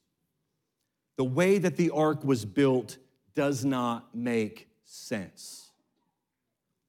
The 1.16 1.24
way 1.24 1.60
that 1.60 1.78
the 1.78 1.92
ark 1.92 2.26
was 2.26 2.44
built 2.44 2.98
does 3.34 3.64
not 3.64 4.14
make 4.14 4.68
sense. 4.84 5.72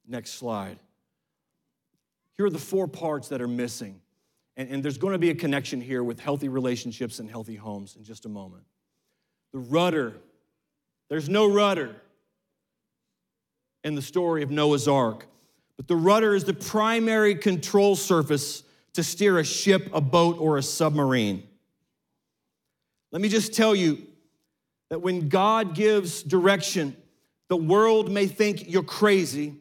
Next 0.05 0.31
slide. 0.31 0.79
Here 2.35 2.45
are 2.45 2.49
the 2.49 2.59
four 2.59 2.89
parts 2.89 3.29
that 3.29 3.41
are 3.41 3.47
missing. 3.47 4.01
And, 4.57 4.69
and, 4.69 4.83
there's 4.83 4.97
going 4.97 5.13
to 5.13 5.17
be 5.17 5.29
a 5.29 5.35
connection 5.35 5.79
here 5.79 6.03
with 6.03 6.19
healthy 6.19 6.49
relationships 6.49 7.19
and 7.19 7.29
healthy 7.29 7.55
homes 7.55 7.95
in 7.95 8.03
just 8.03 8.25
a 8.25 8.29
moment. 8.29 8.65
The 9.53 9.59
rudder, 9.59 10.17
there's 11.09 11.29
no 11.29 11.49
rudder 11.49 11.95
in 13.85 13.95
the 13.95 14.01
story 14.01 14.43
of 14.43 14.51
Noah's 14.51 14.89
Ark, 14.89 15.25
but 15.77 15.87
the 15.87 15.95
rudder 15.95 16.35
is 16.35 16.43
the 16.43 16.53
primary 16.53 17.33
control 17.33 17.95
surface 17.95 18.63
to 18.93 19.03
steer 19.03 19.39
a 19.39 19.43
ship, 19.45 19.89
a 19.93 20.01
boat, 20.01 20.37
or 20.37 20.57
a 20.57 20.63
submarine. 20.63 21.47
Let 23.11 23.21
me 23.21 23.29
just 23.29 23.53
tell 23.53 23.75
you 23.75 24.07
that 24.89 25.01
when 25.01 25.29
God 25.29 25.75
gives 25.75 26.23
direction, 26.23 26.95
the 27.49 27.57
world 27.57 28.09
may 28.09 28.27
think 28.27 28.69
you're 28.69 28.83
crazy. 28.83 29.55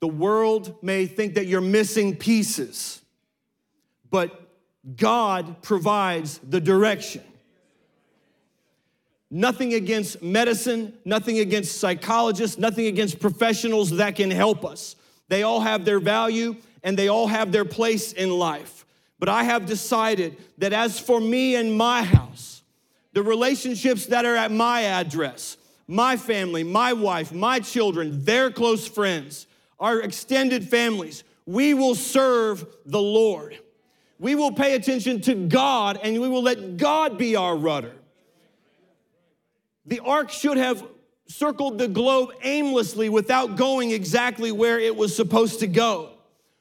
The 0.00 0.08
world 0.08 0.76
may 0.82 1.06
think 1.06 1.34
that 1.34 1.46
you're 1.46 1.60
missing 1.60 2.16
pieces. 2.16 3.00
But 4.10 4.38
God 4.96 5.62
provides 5.62 6.38
the 6.38 6.60
direction. 6.60 7.22
Nothing 9.30 9.72
against 9.72 10.22
medicine, 10.22 10.92
nothing 11.06 11.38
against 11.38 11.78
psychologists, 11.78 12.58
nothing 12.58 12.84
against 12.84 13.18
professionals 13.18 13.92
that 13.92 14.16
can 14.16 14.30
help 14.30 14.62
us. 14.62 14.94
They 15.28 15.42
all 15.42 15.60
have 15.60 15.86
their 15.86 16.00
value 16.00 16.56
and 16.82 16.98
they 16.98 17.08
all 17.08 17.28
have 17.28 17.52
their 17.52 17.64
place 17.64 18.12
in 18.12 18.30
life. 18.30 18.84
But 19.18 19.30
I 19.30 19.44
have 19.44 19.64
decided 19.64 20.36
that 20.58 20.74
as 20.74 20.98
for 20.98 21.18
me 21.18 21.54
and 21.56 21.74
my 21.74 22.02
house, 22.02 22.51
the 23.12 23.22
relationships 23.22 24.06
that 24.06 24.24
are 24.24 24.36
at 24.36 24.50
my 24.50 24.82
address, 24.82 25.56
my 25.86 26.16
family, 26.16 26.64
my 26.64 26.92
wife, 26.92 27.32
my 27.32 27.60
children, 27.60 28.24
their 28.24 28.50
close 28.50 28.86
friends, 28.86 29.46
our 29.78 30.00
extended 30.00 30.68
families, 30.68 31.24
we 31.44 31.74
will 31.74 31.94
serve 31.94 32.66
the 32.86 33.00
Lord. 33.00 33.58
We 34.18 34.34
will 34.34 34.52
pay 34.52 34.74
attention 34.74 35.20
to 35.22 35.34
God 35.34 35.98
and 36.02 36.20
we 36.20 36.28
will 36.28 36.42
let 36.42 36.76
God 36.76 37.18
be 37.18 37.36
our 37.36 37.56
rudder. 37.56 37.92
The 39.84 39.98
ark 40.00 40.30
should 40.30 40.58
have 40.58 40.86
circled 41.26 41.78
the 41.78 41.88
globe 41.88 42.30
aimlessly 42.42 43.08
without 43.08 43.56
going 43.56 43.90
exactly 43.90 44.52
where 44.52 44.78
it 44.78 44.94
was 44.94 45.14
supposed 45.14 45.60
to 45.60 45.66
go. 45.66 46.10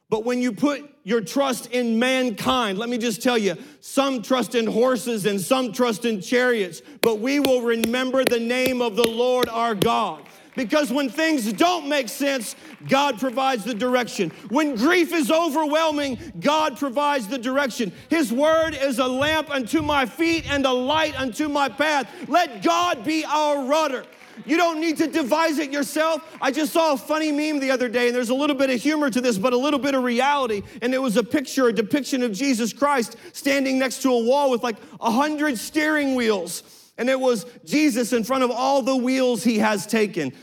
But 0.10 0.26
when 0.26 0.42
you 0.42 0.52
put 0.54 0.91
your 1.04 1.22
trust 1.22 1.68
in 1.72 1.98
mankind, 1.98 2.78
let 2.78 2.90
me 2.90 2.98
just 2.98 3.22
tell 3.22 3.38
you, 3.38 3.58
some 3.80 4.22
trust 4.22 4.56
in 4.56 4.68
horses 4.68 5.26
and 5.26 5.40
some 5.40 5.74
trust 5.74 6.06
in 6.06 6.22
chariots, 6.22 6.82
but 7.02 7.20
we 7.20 7.40
will 7.40 7.62
remember 7.62 8.24
the 8.24 8.40
name 8.40 8.82
of 8.82 8.96
the 8.96 9.08
Lord 9.08 9.50
our 9.50 9.76
God. 9.76 10.24
Because 10.56 10.92
when 10.92 11.10
things 11.10 11.52
don't 11.54 11.88
make 11.88 12.10
sense, 12.10 12.56
God 12.90 13.20
provides 13.20 13.64
the 13.64 13.74
direction. 13.74 14.32
When 14.50 14.76
grief 14.76 15.14
is 15.14 15.32
overwhelming, 15.32 16.18
God 16.42 16.78
provides 16.78 17.28
the 17.28 17.38
direction. 17.38 17.94
His 18.10 18.34
word 18.34 18.76
is 18.76 19.00
a 19.00 19.08
lamp 19.08 19.50
unto 19.50 19.82
my 19.82 20.06
feet 20.06 20.52
and 20.52 20.66
a 20.66 20.72
light 20.72 21.18
unto 21.20 21.48
my 21.48 21.70
path. 21.70 22.10
Let 22.28 22.64
God 22.64 23.06
be 23.06 23.24
our 23.24 23.64
rudder. 23.66 24.06
You 24.46 24.58
don't 24.58 24.80
need 24.80 24.98
to 24.98 25.08
devise 25.08 25.60
it 25.60 25.72
yourself. 25.72 26.22
I 26.42 26.52
just 26.52 26.74
saw 26.74 26.94
a 26.94 26.98
funny 26.98 27.32
meme 27.32 27.60
the 27.60 27.72
other 27.72 27.90
day, 27.90 28.08
and 28.08 28.16
there's 28.16 28.30
a 28.30 28.36
little 28.36 28.56
bit 28.56 28.70
of 28.70 28.82
humor 28.82 29.10
to 29.10 29.22
this, 29.22 29.38
but 29.38 29.54
a 29.54 29.58
little 29.58 29.80
bit 29.80 29.96
of 29.96 30.04
reality. 30.04 30.64
And 30.82 30.94
it 30.94 31.02
was 31.02 31.18
a 31.18 31.24
picture, 31.24 31.68
a 31.68 31.74
depiction 31.74 32.24
of 32.24 32.32
Jesus 32.32 32.74
Christ 32.74 33.18
standing 33.34 33.80
next 33.80 34.02
to 34.04 34.12
a 34.12 34.24
wall 34.24 34.52
with 34.52 34.64
like 34.64 34.78
a 35.00 35.12
hundred 35.12 35.58
steering 35.58 36.16
wheels. 36.16 36.64
And 36.98 37.10
it 37.10 37.20
was 37.20 37.46
Jesus 37.66 38.14
in 38.14 38.24
front 38.24 38.44
of 38.44 38.52
all 38.52 38.82
the 38.82 38.96
wheels 38.96 39.44
he 39.44 39.58
has 39.60 39.88
taken. 39.88 40.34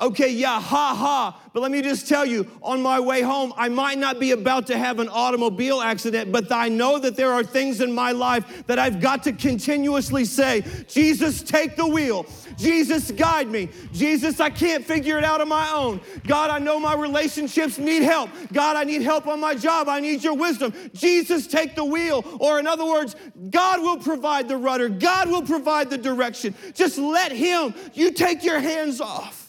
Okay, 0.00 0.30
yeah, 0.30 0.58
ha 0.60 0.94
ha. 0.94 1.40
But 1.52 1.60
let 1.60 1.70
me 1.70 1.82
just 1.82 2.08
tell 2.08 2.24
you, 2.24 2.46
on 2.62 2.80
my 2.80 2.98
way 2.98 3.20
home, 3.20 3.52
I 3.56 3.68
might 3.68 3.98
not 3.98 4.18
be 4.18 4.30
about 4.30 4.66
to 4.68 4.78
have 4.78 4.98
an 4.98 5.08
automobile 5.08 5.82
accident, 5.82 6.32
but 6.32 6.50
I 6.50 6.68
know 6.68 6.98
that 6.98 7.16
there 7.16 7.32
are 7.32 7.42
things 7.42 7.80
in 7.80 7.92
my 7.92 8.12
life 8.12 8.66
that 8.66 8.78
I've 8.78 9.00
got 9.00 9.24
to 9.24 9.32
continuously 9.32 10.24
say, 10.24 10.64
Jesus, 10.88 11.42
take 11.42 11.76
the 11.76 11.86
wheel. 11.86 12.24
Jesus, 12.56 13.10
guide 13.10 13.50
me. 13.50 13.68
Jesus, 13.92 14.40
I 14.40 14.48
can't 14.48 14.84
figure 14.84 15.18
it 15.18 15.24
out 15.24 15.40
on 15.40 15.48
my 15.48 15.70
own. 15.70 16.00
God, 16.26 16.50
I 16.50 16.58
know 16.58 16.80
my 16.80 16.94
relationships 16.94 17.78
need 17.78 18.02
help. 18.02 18.30
God, 18.52 18.76
I 18.76 18.84
need 18.84 19.02
help 19.02 19.26
on 19.26 19.40
my 19.40 19.54
job. 19.54 19.88
I 19.88 20.00
need 20.00 20.22
your 20.22 20.34
wisdom. 20.34 20.72
Jesus, 20.94 21.46
take 21.46 21.74
the 21.74 21.84
wheel. 21.84 22.24
Or, 22.38 22.58
in 22.58 22.66
other 22.66 22.86
words, 22.86 23.16
God 23.50 23.82
will 23.82 23.98
provide 23.98 24.48
the 24.48 24.56
rudder, 24.56 24.88
God 24.88 25.28
will 25.28 25.42
provide 25.42 25.90
the 25.90 25.98
direction. 25.98 26.54
Just 26.74 26.96
let 26.96 27.32
Him, 27.32 27.74
you 27.92 28.12
take 28.12 28.44
your 28.44 28.60
hands 28.60 29.00
off. 29.00 29.39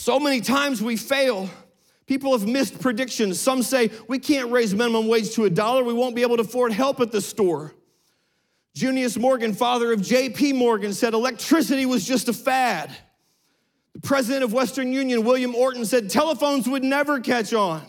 So 0.00 0.18
many 0.18 0.40
times 0.40 0.80
we 0.80 0.96
fail. 0.96 1.50
People 2.06 2.32
have 2.32 2.48
missed 2.48 2.80
predictions. 2.80 3.38
Some 3.38 3.62
say 3.62 3.90
we 4.08 4.18
can't 4.18 4.50
raise 4.50 4.74
minimum 4.74 5.08
wage 5.08 5.34
to 5.34 5.44
a 5.44 5.50
dollar. 5.50 5.84
We 5.84 5.92
won't 5.92 6.16
be 6.16 6.22
able 6.22 6.38
to 6.38 6.40
afford 6.40 6.72
help 6.72 7.00
at 7.00 7.12
the 7.12 7.20
store. 7.20 7.74
Junius 8.74 9.18
Morgan, 9.18 9.52
father 9.52 9.92
of 9.92 10.00
J.P. 10.00 10.54
Morgan, 10.54 10.94
said 10.94 11.12
electricity 11.12 11.84
was 11.84 12.06
just 12.06 12.30
a 12.30 12.32
fad. 12.32 12.90
The 13.92 14.00
president 14.00 14.42
of 14.42 14.54
Western 14.54 14.90
Union, 14.90 15.22
William 15.22 15.54
Orton, 15.54 15.84
said 15.84 16.08
telephones 16.08 16.66
would 16.66 16.82
never 16.82 17.20
catch 17.20 17.52
on. 17.52 17.82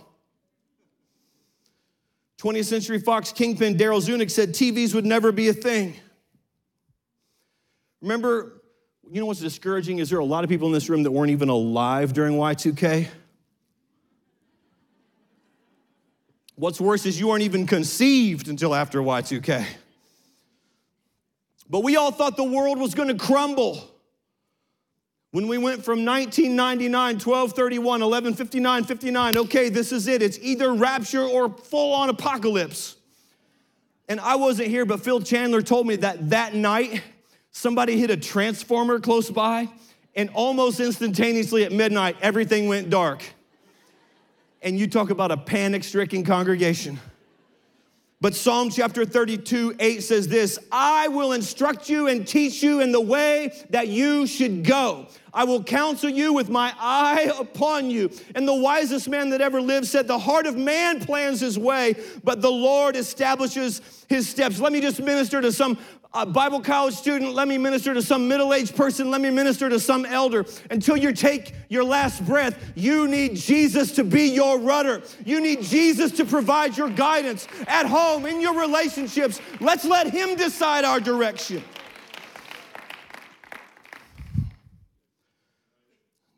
20th 2.39 2.65
Century 2.65 2.99
Fox 2.99 3.31
kingpin 3.31 3.77
Darryl 3.77 4.01
Zanuck 4.05 4.31
said 4.31 4.49
TVs 4.49 4.93
would 4.93 5.05
never 5.05 5.31
be 5.31 5.47
a 5.47 5.53
thing. 5.53 5.95
Remember 8.01 8.60
you 9.11 9.19
know 9.19 9.25
what's 9.25 9.41
discouraging? 9.41 9.99
Is 9.99 10.09
there 10.09 10.19
a 10.19 10.25
lot 10.25 10.45
of 10.45 10.49
people 10.49 10.67
in 10.67 10.73
this 10.73 10.87
room 10.87 11.03
that 11.03 11.11
weren't 11.11 11.31
even 11.31 11.49
alive 11.49 12.13
during 12.13 12.35
Y2K? 12.35 13.09
What's 16.55 16.79
worse 16.79 17.05
is 17.05 17.19
you 17.19 17.27
weren't 17.27 17.43
even 17.43 17.67
conceived 17.67 18.47
until 18.47 18.73
after 18.73 19.01
Y2K. 19.01 19.65
But 21.69 21.83
we 21.83 21.97
all 21.97 22.11
thought 22.11 22.37
the 22.37 22.45
world 22.45 22.79
was 22.79 22.95
gonna 22.95 23.15
crumble. 23.15 23.85
When 25.31 25.49
we 25.49 25.57
went 25.57 25.83
from 25.83 26.05
1999, 26.05 27.15
1231, 27.15 27.83
1159, 27.83 28.83
59, 28.85 29.37
okay, 29.39 29.67
this 29.67 29.91
is 29.91 30.07
it. 30.07 30.21
It's 30.21 30.39
either 30.41 30.73
rapture 30.73 31.23
or 31.23 31.49
full 31.49 31.93
on 31.93 32.07
apocalypse. 32.09 32.95
And 34.07 34.21
I 34.21 34.35
wasn't 34.35 34.69
here, 34.69 34.85
but 34.85 35.01
Phil 35.01 35.19
Chandler 35.19 35.61
told 35.61 35.85
me 35.85 35.97
that 35.97 36.29
that 36.29 36.53
night, 36.53 37.01
Somebody 37.51 37.97
hit 37.97 38.09
a 38.09 38.17
transformer 38.17 38.99
close 38.99 39.29
by, 39.29 39.69
and 40.15 40.29
almost 40.33 40.79
instantaneously 40.79 41.63
at 41.63 41.71
midnight, 41.71 42.15
everything 42.21 42.67
went 42.67 42.89
dark. 42.89 43.23
And 44.61 44.77
you 44.77 44.87
talk 44.87 45.09
about 45.09 45.31
a 45.31 45.37
panic 45.37 45.83
stricken 45.83 46.23
congregation. 46.23 46.99
But 48.21 48.35
Psalm 48.35 48.69
chapter 48.69 49.03
32, 49.03 49.75
8 49.79 50.03
says 50.03 50.27
this 50.27 50.59
I 50.71 51.07
will 51.07 51.31
instruct 51.31 51.89
you 51.89 52.07
and 52.07 52.27
teach 52.27 52.61
you 52.61 52.79
in 52.79 52.91
the 52.91 53.01
way 53.01 53.51
that 53.71 53.87
you 53.87 54.27
should 54.27 54.63
go. 54.63 55.07
I 55.33 55.43
will 55.43 55.63
counsel 55.63 56.09
you 56.09 56.33
with 56.33 56.49
my 56.49 56.73
eye 56.79 57.31
upon 57.39 57.89
you. 57.89 58.11
And 58.35 58.47
the 58.47 58.55
wisest 58.55 59.07
man 59.07 59.29
that 59.29 59.41
ever 59.41 59.61
lived 59.61 59.87
said, 59.87 60.07
The 60.07 60.19
heart 60.19 60.45
of 60.45 60.57
man 60.57 60.99
plans 60.99 61.39
his 61.39 61.57
way, 61.57 61.95
but 62.23 62.41
the 62.41 62.51
Lord 62.51 62.95
establishes 62.95 63.81
his 64.09 64.27
steps. 64.27 64.59
Let 64.59 64.73
me 64.73 64.81
just 64.81 64.99
minister 65.01 65.41
to 65.41 65.51
some 65.51 65.77
a 66.13 66.25
Bible 66.25 66.59
college 66.59 66.93
student, 66.95 67.33
let 67.33 67.47
me 67.47 67.57
minister 67.57 67.93
to 67.93 68.01
some 68.01 68.27
middle 68.27 68.53
aged 68.53 68.75
person, 68.75 69.09
let 69.09 69.21
me 69.21 69.29
minister 69.29 69.69
to 69.69 69.79
some 69.79 70.05
elder. 70.05 70.45
Until 70.69 70.97
you 70.97 71.13
take 71.13 71.53
your 71.69 71.85
last 71.85 72.25
breath, 72.25 72.73
you 72.75 73.07
need 73.07 73.37
Jesus 73.37 73.93
to 73.93 74.03
be 74.03 74.23
your 74.23 74.59
rudder. 74.59 75.03
You 75.23 75.39
need 75.39 75.61
Jesus 75.61 76.11
to 76.13 76.25
provide 76.25 76.75
your 76.75 76.89
guidance 76.89 77.47
at 77.65 77.85
home, 77.85 78.25
in 78.25 78.41
your 78.41 78.59
relationships. 78.59 79.39
Let's 79.61 79.85
let 79.85 80.11
Him 80.11 80.35
decide 80.35 80.83
our 80.83 80.99
direction. 80.99 81.63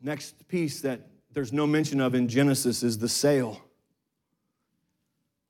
Next 0.04 0.46
piece 0.48 0.82
that 0.82 1.00
there's 1.32 1.50
no 1.50 1.66
mention 1.66 1.98
of 1.98 2.14
in 2.14 2.28
Genesis 2.28 2.82
is 2.82 2.98
the 2.98 3.08
sail. 3.08 3.58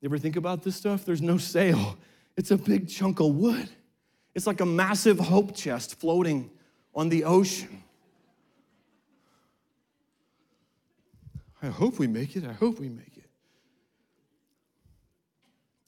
You 0.00 0.08
ever 0.08 0.16
think 0.16 0.36
about 0.36 0.62
this 0.62 0.76
stuff? 0.76 1.04
There's 1.04 1.20
no 1.20 1.38
sail, 1.38 1.98
it's 2.36 2.52
a 2.52 2.56
big 2.56 2.88
chunk 2.88 3.18
of 3.18 3.34
wood. 3.34 3.68
It's 4.32 4.46
like 4.46 4.60
a 4.60 4.66
massive 4.66 5.18
hope 5.18 5.56
chest 5.56 5.98
floating 5.98 6.50
on 6.94 7.08
the 7.08 7.24
ocean. 7.24 7.82
I 11.60 11.66
hope 11.66 11.98
we 11.98 12.06
make 12.06 12.36
it. 12.36 12.44
I 12.44 12.52
hope 12.52 12.78
we 12.78 12.88
make 12.88 13.16
it. 13.16 13.24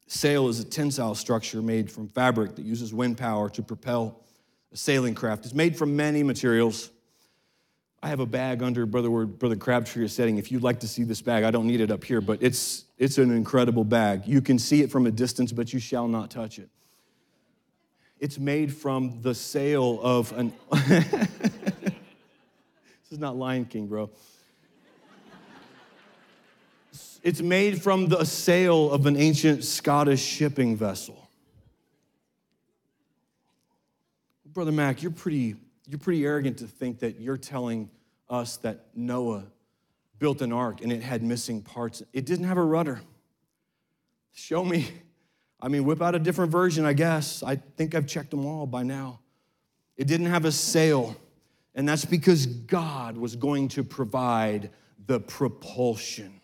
Sail 0.06 0.48
is 0.48 0.58
a 0.58 0.64
tensile 0.64 1.14
structure 1.14 1.60
made 1.62 1.90
from 1.90 2.08
fabric 2.08 2.56
that 2.56 2.64
uses 2.64 2.94
wind 2.94 3.18
power 3.18 3.48
to 3.50 3.62
propel 3.62 4.22
a 4.72 4.76
sailing 4.76 5.14
craft. 5.14 5.44
It's 5.44 5.54
made 5.54 5.76
from 5.76 5.94
many 5.94 6.22
materials. 6.22 6.90
I 8.06 8.10
have 8.10 8.20
a 8.20 8.26
bag 8.26 8.62
under 8.62 8.86
Brother 8.86 9.26
Brother 9.26 9.56
Crabtree 9.56 10.04
is 10.04 10.12
setting. 10.12 10.38
If 10.38 10.52
you'd 10.52 10.62
like 10.62 10.78
to 10.78 10.86
see 10.86 11.02
this 11.02 11.20
bag, 11.20 11.42
I 11.42 11.50
don't 11.50 11.66
need 11.66 11.80
it 11.80 11.90
up 11.90 12.04
here, 12.04 12.20
but 12.20 12.40
it's 12.40 12.84
it's 12.98 13.18
an 13.18 13.32
incredible 13.32 13.82
bag. 13.82 14.28
You 14.28 14.40
can 14.40 14.60
see 14.60 14.80
it 14.82 14.92
from 14.92 15.08
a 15.08 15.10
distance, 15.10 15.50
but 15.50 15.72
you 15.72 15.80
shall 15.80 16.06
not 16.06 16.30
touch 16.30 16.60
it. 16.60 16.68
It's 18.20 18.38
made 18.38 18.72
from 18.72 19.22
the 19.22 19.34
sail 19.34 19.98
of 20.00 20.30
an. 20.38 20.52
this 20.70 21.10
is 23.10 23.18
not 23.18 23.34
Lion 23.34 23.64
King, 23.64 23.88
bro. 23.88 24.08
It's 27.24 27.42
made 27.42 27.82
from 27.82 28.06
the 28.06 28.24
sail 28.24 28.92
of 28.92 29.06
an 29.06 29.16
ancient 29.16 29.64
Scottish 29.64 30.22
shipping 30.22 30.76
vessel. 30.76 31.28
Brother 34.44 34.70
Mack, 34.70 35.02
you're 35.02 35.10
pretty, 35.10 35.56
you're 35.88 35.98
pretty 35.98 36.24
arrogant 36.24 36.58
to 36.58 36.68
think 36.68 37.00
that 37.00 37.18
you're 37.18 37.36
telling 37.36 37.90
us 38.28 38.56
that 38.58 38.86
Noah 38.94 39.44
built 40.18 40.42
an 40.42 40.52
ark 40.52 40.80
and 40.82 40.92
it 40.92 41.02
had 41.02 41.22
missing 41.22 41.62
parts. 41.62 42.02
It 42.12 42.26
didn't 42.26 42.46
have 42.46 42.58
a 42.58 42.64
rudder. 42.64 43.00
Show 44.32 44.64
me 44.64 44.90
I 45.60 45.68
mean, 45.68 45.84
whip 45.84 46.02
out 46.02 46.14
a 46.14 46.18
different 46.18 46.52
version, 46.52 46.84
I 46.84 46.92
guess. 46.92 47.42
I 47.42 47.56
think 47.56 47.94
I've 47.94 48.06
checked 48.06 48.30
them 48.30 48.44
all 48.44 48.66
by 48.66 48.82
now. 48.82 49.20
It 49.96 50.06
didn't 50.06 50.26
have 50.26 50.44
a 50.44 50.52
sail, 50.52 51.16
and 51.74 51.88
that's 51.88 52.04
because 52.04 52.46
God 52.46 53.16
was 53.16 53.36
going 53.36 53.68
to 53.68 53.82
provide 53.82 54.70
the 55.06 55.18
propulsion. 55.18 56.40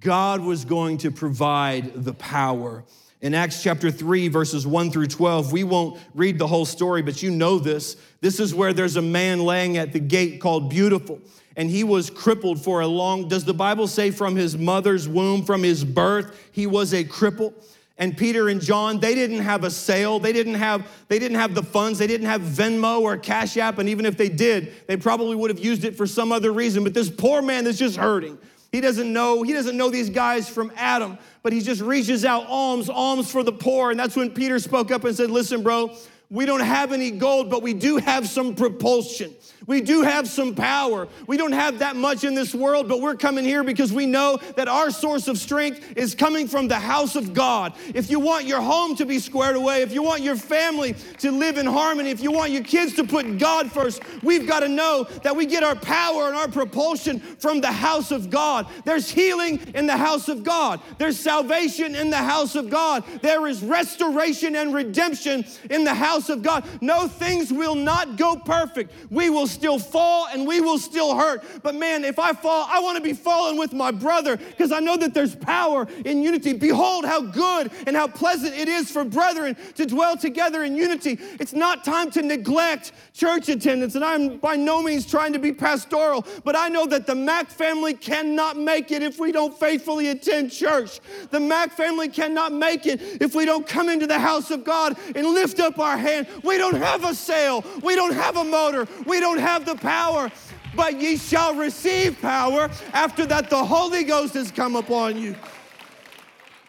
God 0.00 0.40
was 0.40 0.64
going 0.64 0.98
to 0.98 1.12
provide 1.12 2.04
the 2.04 2.14
power. 2.14 2.84
In 3.24 3.32
Acts 3.32 3.62
chapter 3.62 3.90
3, 3.90 4.28
verses 4.28 4.66
1 4.66 4.90
through 4.90 5.06
12, 5.06 5.50
we 5.50 5.64
won't 5.64 5.98
read 6.14 6.38
the 6.38 6.46
whole 6.46 6.66
story, 6.66 7.00
but 7.00 7.22
you 7.22 7.30
know 7.30 7.58
this. 7.58 7.96
This 8.20 8.38
is 8.38 8.54
where 8.54 8.74
there's 8.74 8.96
a 8.96 9.02
man 9.02 9.40
laying 9.40 9.78
at 9.78 9.94
the 9.94 9.98
gate 9.98 10.42
called 10.42 10.68
Beautiful, 10.68 11.22
and 11.56 11.70
he 11.70 11.84
was 11.84 12.10
crippled 12.10 12.62
for 12.62 12.82
a 12.82 12.86
long, 12.86 13.26
does 13.26 13.46
the 13.46 13.54
Bible 13.54 13.86
say 13.86 14.10
from 14.10 14.36
his 14.36 14.58
mother's 14.58 15.08
womb, 15.08 15.42
from 15.42 15.62
his 15.62 15.86
birth, 15.86 16.38
he 16.52 16.66
was 16.66 16.92
a 16.92 17.02
cripple? 17.02 17.54
And 17.96 18.14
Peter 18.14 18.50
and 18.50 18.60
John, 18.60 19.00
they 19.00 19.14
didn't 19.14 19.40
have 19.40 19.64
a 19.64 19.70
sail. 19.70 20.18
They 20.18 20.34
didn't 20.34 20.56
have, 20.56 20.86
they 21.08 21.18
didn't 21.18 21.38
have 21.38 21.54
the 21.54 21.62
funds. 21.62 21.98
They 21.98 22.08
didn't 22.08 22.26
have 22.26 22.42
Venmo 22.42 23.00
or 23.00 23.16
Cash 23.16 23.56
App. 23.56 23.78
And 23.78 23.88
even 23.88 24.04
if 24.04 24.18
they 24.18 24.28
did, 24.28 24.72
they 24.88 24.96
probably 24.96 25.36
would 25.36 25.48
have 25.48 25.64
used 25.64 25.84
it 25.84 25.96
for 25.96 26.04
some 26.04 26.32
other 26.32 26.52
reason. 26.52 26.82
But 26.82 26.92
this 26.92 27.08
poor 27.08 27.40
man 27.40 27.68
is 27.68 27.78
just 27.78 27.96
hurting. 27.96 28.36
He 28.74 28.80
doesn't 28.80 29.12
know, 29.12 29.44
he 29.44 29.52
doesn't 29.52 29.76
know 29.76 29.88
these 29.88 30.10
guys 30.10 30.48
from 30.48 30.72
Adam, 30.74 31.16
but 31.44 31.52
he 31.52 31.60
just 31.60 31.80
reaches 31.80 32.24
out 32.24 32.46
alms, 32.48 32.90
alms 32.90 33.30
for 33.30 33.44
the 33.44 33.52
poor. 33.52 33.92
And 33.92 34.00
that's 34.00 34.16
when 34.16 34.30
Peter 34.30 34.58
spoke 34.58 34.90
up 34.90 35.04
and 35.04 35.16
said, 35.16 35.30
Listen, 35.30 35.62
bro, 35.62 35.96
we 36.34 36.46
don't 36.46 36.60
have 36.60 36.92
any 36.92 37.12
gold, 37.12 37.48
but 37.48 37.62
we 37.62 37.72
do 37.72 37.96
have 37.98 38.28
some 38.28 38.56
propulsion. 38.56 39.32
We 39.68 39.80
do 39.80 40.02
have 40.02 40.28
some 40.28 40.54
power. 40.54 41.06
We 41.28 41.36
don't 41.36 41.52
have 41.52 41.78
that 41.78 41.94
much 41.94 42.24
in 42.24 42.34
this 42.34 42.52
world, 42.52 42.88
but 42.88 43.00
we're 43.00 43.14
coming 43.14 43.44
here 43.44 43.62
because 43.62 43.92
we 43.92 44.04
know 44.04 44.38
that 44.56 44.66
our 44.66 44.90
source 44.90 45.28
of 45.28 45.38
strength 45.38 45.96
is 45.96 46.14
coming 46.14 46.48
from 46.48 46.66
the 46.66 46.78
house 46.78 47.14
of 47.14 47.32
God. 47.32 47.74
If 47.94 48.10
you 48.10 48.18
want 48.18 48.46
your 48.46 48.60
home 48.60 48.96
to 48.96 49.06
be 49.06 49.20
squared 49.20 49.54
away, 49.54 49.82
if 49.82 49.92
you 49.92 50.02
want 50.02 50.22
your 50.22 50.34
family 50.34 50.94
to 51.18 51.30
live 51.30 51.56
in 51.56 51.66
harmony, 51.66 52.10
if 52.10 52.20
you 52.20 52.32
want 52.32 52.50
your 52.50 52.64
kids 52.64 52.94
to 52.94 53.04
put 53.04 53.38
God 53.38 53.70
first, 53.70 54.02
we've 54.24 54.46
got 54.46 54.60
to 54.60 54.68
know 54.68 55.04
that 55.22 55.34
we 55.34 55.46
get 55.46 55.62
our 55.62 55.76
power 55.76 56.26
and 56.26 56.36
our 56.36 56.48
propulsion 56.48 57.20
from 57.20 57.60
the 57.60 57.72
house 57.72 58.10
of 58.10 58.28
God. 58.28 58.66
There's 58.84 59.08
healing 59.08 59.60
in 59.74 59.86
the 59.86 59.96
house 59.96 60.28
of 60.28 60.42
God, 60.42 60.80
there's 60.98 61.18
salvation 61.18 61.94
in 61.94 62.10
the 62.10 62.16
house 62.16 62.56
of 62.56 62.70
God, 62.70 63.04
there 63.22 63.46
is 63.46 63.62
restoration 63.62 64.56
and 64.56 64.74
redemption 64.74 65.44
in 65.70 65.84
the 65.84 65.94
house 65.94 66.23
of 66.28 66.42
God. 66.42 66.64
No, 66.80 67.08
things 67.08 67.52
will 67.52 67.74
not 67.74 68.16
go 68.16 68.36
perfect. 68.36 68.92
We 69.10 69.30
will 69.30 69.46
still 69.46 69.78
fall 69.78 70.26
and 70.32 70.46
we 70.46 70.60
will 70.60 70.78
still 70.78 71.16
hurt. 71.16 71.44
But 71.62 71.74
man, 71.74 72.04
if 72.04 72.18
I 72.18 72.32
fall, 72.32 72.66
I 72.70 72.80
want 72.80 72.96
to 72.96 73.02
be 73.02 73.12
falling 73.12 73.58
with 73.58 73.72
my 73.72 73.90
brother 73.90 74.36
because 74.36 74.72
I 74.72 74.80
know 74.80 74.96
that 74.96 75.14
there's 75.14 75.34
power 75.34 75.86
in 76.04 76.22
unity. 76.22 76.52
Behold, 76.52 77.04
how 77.04 77.20
good 77.20 77.70
and 77.86 77.96
how 77.96 78.06
pleasant 78.06 78.54
it 78.54 78.68
is 78.68 78.90
for 78.90 79.04
brethren 79.04 79.56
to 79.74 79.86
dwell 79.86 80.16
together 80.16 80.64
in 80.64 80.76
unity. 80.76 81.18
It's 81.40 81.52
not 81.52 81.84
time 81.84 82.10
to 82.12 82.22
neglect 82.22 82.92
church 83.12 83.48
attendance, 83.48 83.94
and 83.94 84.04
I'm 84.04 84.38
by 84.38 84.56
no 84.56 84.82
means 84.82 85.06
trying 85.06 85.32
to 85.32 85.38
be 85.38 85.52
pastoral, 85.52 86.26
but 86.44 86.56
I 86.56 86.68
know 86.68 86.86
that 86.86 87.06
the 87.06 87.14
Mack 87.14 87.48
family 87.48 87.94
cannot 87.94 88.56
make 88.56 88.90
it 88.90 89.02
if 89.02 89.18
we 89.18 89.32
don't 89.32 89.58
faithfully 89.58 90.08
attend 90.08 90.50
church. 90.50 91.00
The 91.30 91.40
Mack 91.40 91.72
family 91.72 92.08
cannot 92.08 92.52
make 92.52 92.86
it 92.86 93.00
if 93.20 93.34
we 93.34 93.44
don't 93.44 93.66
come 93.66 93.88
into 93.88 94.06
the 94.06 94.18
house 94.18 94.50
of 94.50 94.64
God 94.64 94.96
and 95.14 95.26
lift 95.26 95.60
up 95.60 95.78
our 95.78 95.96
hand. 96.14 96.26
We 96.42 96.58
don't 96.58 96.76
have 96.76 97.04
a 97.04 97.14
sail, 97.14 97.64
we 97.82 97.94
don't 97.94 98.14
have 98.14 98.36
a 98.36 98.44
motor, 98.44 98.86
we 99.06 99.20
don't 99.20 99.38
have 99.38 99.64
the 99.66 99.76
power, 99.76 100.30
but 100.74 101.00
ye 101.00 101.16
shall 101.16 101.54
receive 101.54 102.20
power 102.20 102.70
after 102.92 103.26
that 103.26 103.50
the 103.50 103.64
Holy 103.64 104.04
Ghost 104.04 104.34
has 104.34 104.50
come 104.50 104.76
upon 104.76 105.16
you. 105.16 105.36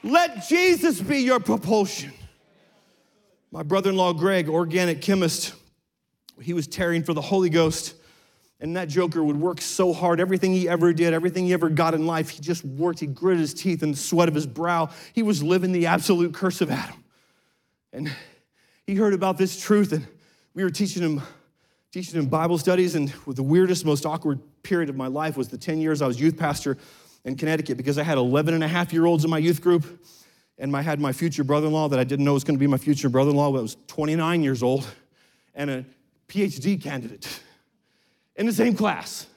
Let 0.04 0.48
Jesus 0.48 1.02
be 1.02 1.20
your 1.20 1.40
propulsion. 1.40 2.14
My 3.52 3.64
brother 3.64 3.90
in 3.90 3.96
law, 3.96 4.14
Greg, 4.14 4.50
organic 4.50 5.02
chemist, 5.02 5.54
he 6.42 6.54
was 6.54 6.68
tearing 6.68 7.04
for 7.04 7.14
the 7.14 7.22
Holy 7.22 7.50
Ghost. 7.50 7.96
And 8.62 8.78
that 8.78 8.88
joker 8.88 9.22
would 9.22 9.36
work 9.36 9.60
so 9.60 9.92
hard. 9.92 10.20
Everything 10.20 10.54
he 10.54 10.68
ever 10.70 10.94
did, 10.94 11.14
everything 11.14 11.46
he 11.46 11.54
ever 11.54 11.70
got 11.70 11.94
in 11.94 12.06
life, 12.06 12.30
he 12.30 12.42
just 12.42 12.64
worked. 12.64 13.00
He 13.00 13.06
gritted 13.06 13.42
his 13.42 13.54
teeth 13.54 13.84
and 13.84 13.94
the 13.94 13.98
sweat 13.98 14.30
of 14.30 14.36
his 14.36 14.48
brow. 14.48 14.90
He 15.14 15.24
was 15.24 15.44
living 15.44 15.72
the 15.72 15.88
absolute 15.88 16.34
curse 16.34 16.62
of 16.62 16.72
Adam. 16.72 17.04
And 17.92 18.16
he 18.88 18.96
heard 18.96 19.14
about 19.14 19.38
this 19.38 19.60
truth, 19.60 19.92
and 19.92 20.08
we 20.54 20.64
were 20.64 20.70
teaching 20.70 21.02
him 21.02 21.22
teaching 21.92 22.20
in 22.20 22.28
Bible 22.28 22.58
studies, 22.58 22.96
and 22.96 23.08
the 23.26 23.42
weirdest, 23.42 23.86
most 23.86 24.06
awkward 24.06 24.42
period 24.64 24.90
of 24.90 24.98
my 24.98 25.08
life 25.08 25.38
was 25.38 25.48
the 25.48 25.58
10 25.58 25.80
years 25.80 26.02
I 26.02 26.08
was 26.08 26.20
youth 26.20 26.36
pastor 26.36 26.78
in 27.24 27.38
Connecticut 27.38 27.78
because 27.78 27.98
I 27.98 28.04
had 28.04 28.18
11 28.18 28.54
and 28.54 28.62
a 28.66 28.68
half 28.68 28.92
year 28.92 29.06
olds 29.06 29.24
in 29.24 29.30
my 29.30 29.38
youth 29.38 29.62
group, 29.62 30.04
and 30.58 30.76
I 30.76 30.82
had 30.82 31.00
my 31.00 31.14
future 31.14 31.46
brother 31.46 31.68
in 31.68 31.74
law 31.74 31.88
that 31.88 31.98
I 31.98 32.04
didn't 32.04 32.26
know 32.26 32.34
was 32.34 32.44
going 32.44 32.58
to 32.58 32.60
be 32.60 32.68
my 32.68 32.78
future 32.78 33.08
brother 33.08 33.30
in 33.30 33.38
law, 33.38 33.50
that 33.54 33.62
was 33.62 33.78
29 33.88 34.44
years 34.44 34.62
old, 34.62 34.86
and 35.54 35.70
a 35.70 35.86
PhD 36.28 36.82
candidate 36.82 37.42
in 38.36 38.46
the 38.46 38.52
same 38.52 38.76
class. 38.76 39.28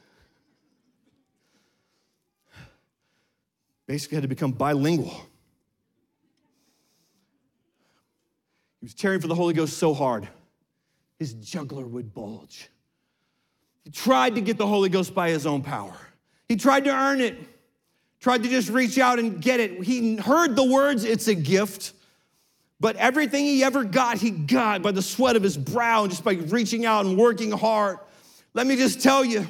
Basically, 3.87 4.17
had 4.17 4.23
to 4.23 4.29
become 4.29 4.51
bilingual. 4.51 5.15
Was 8.89 8.95
tearing 8.95 9.21
for 9.21 9.29
the 9.29 9.35
Holy 9.35 9.53
Ghost 9.53 9.77
so 9.77 9.93
hard 9.93 10.27
his 11.19 11.35
jugular 11.35 11.87
would 11.87 12.15
bulge. 12.15 12.71
He 13.85 13.91
tried 13.91 14.37
to 14.37 14.41
get 14.41 14.57
the 14.57 14.67
Holy 14.67 14.89
Ghost 14.89 15.15
by 15.15 15.29
his 15.29 15.47
own 15.47 15.61
power. 15.61 15.95
He 16.49 16.57
tried 16.57 16.85
to 16.85 16.91
earn 16.91 17.21
it, 17.21 17.37
tried 18.19 18.45
to 18.45 18.49
just 18.49 18.71
reach 18.71 18.99
out 18.99 19.19
and 19.19 19.43
get 19.43 19.61
it. 19.61 19.83
He 19.83 20.17
heard 20.17 20.57
the 20.57 20.65
words, 20.65 21.05
it's 21.05 21.29
a 21.29 21.35
gift. 21.35 21.93
But 22.81 22.97
everything 22.97 23.45
he 23.45 23.63
ever 23.63 23.85
got, 23.85 24.17
he 24.17 24.31
got 24.31 24.81
by 24.81 24.93
the 24.93 25.03
sweat 25.03 25.37
of 25.37 25.43
his 25.43 25.59
brow 25.59 26.07
just 26.07 26.25
by 26.25 26.33
reaching 26.33 26.87
out 26.87 27.05
and 27.05 27.19
working 27.19 27.51
hard. 27.51 27.99
Let 28.55 28.67
me 28.67 28.77
just 28.77 29.03
tell 29.03 29.23
you 29.23 29.47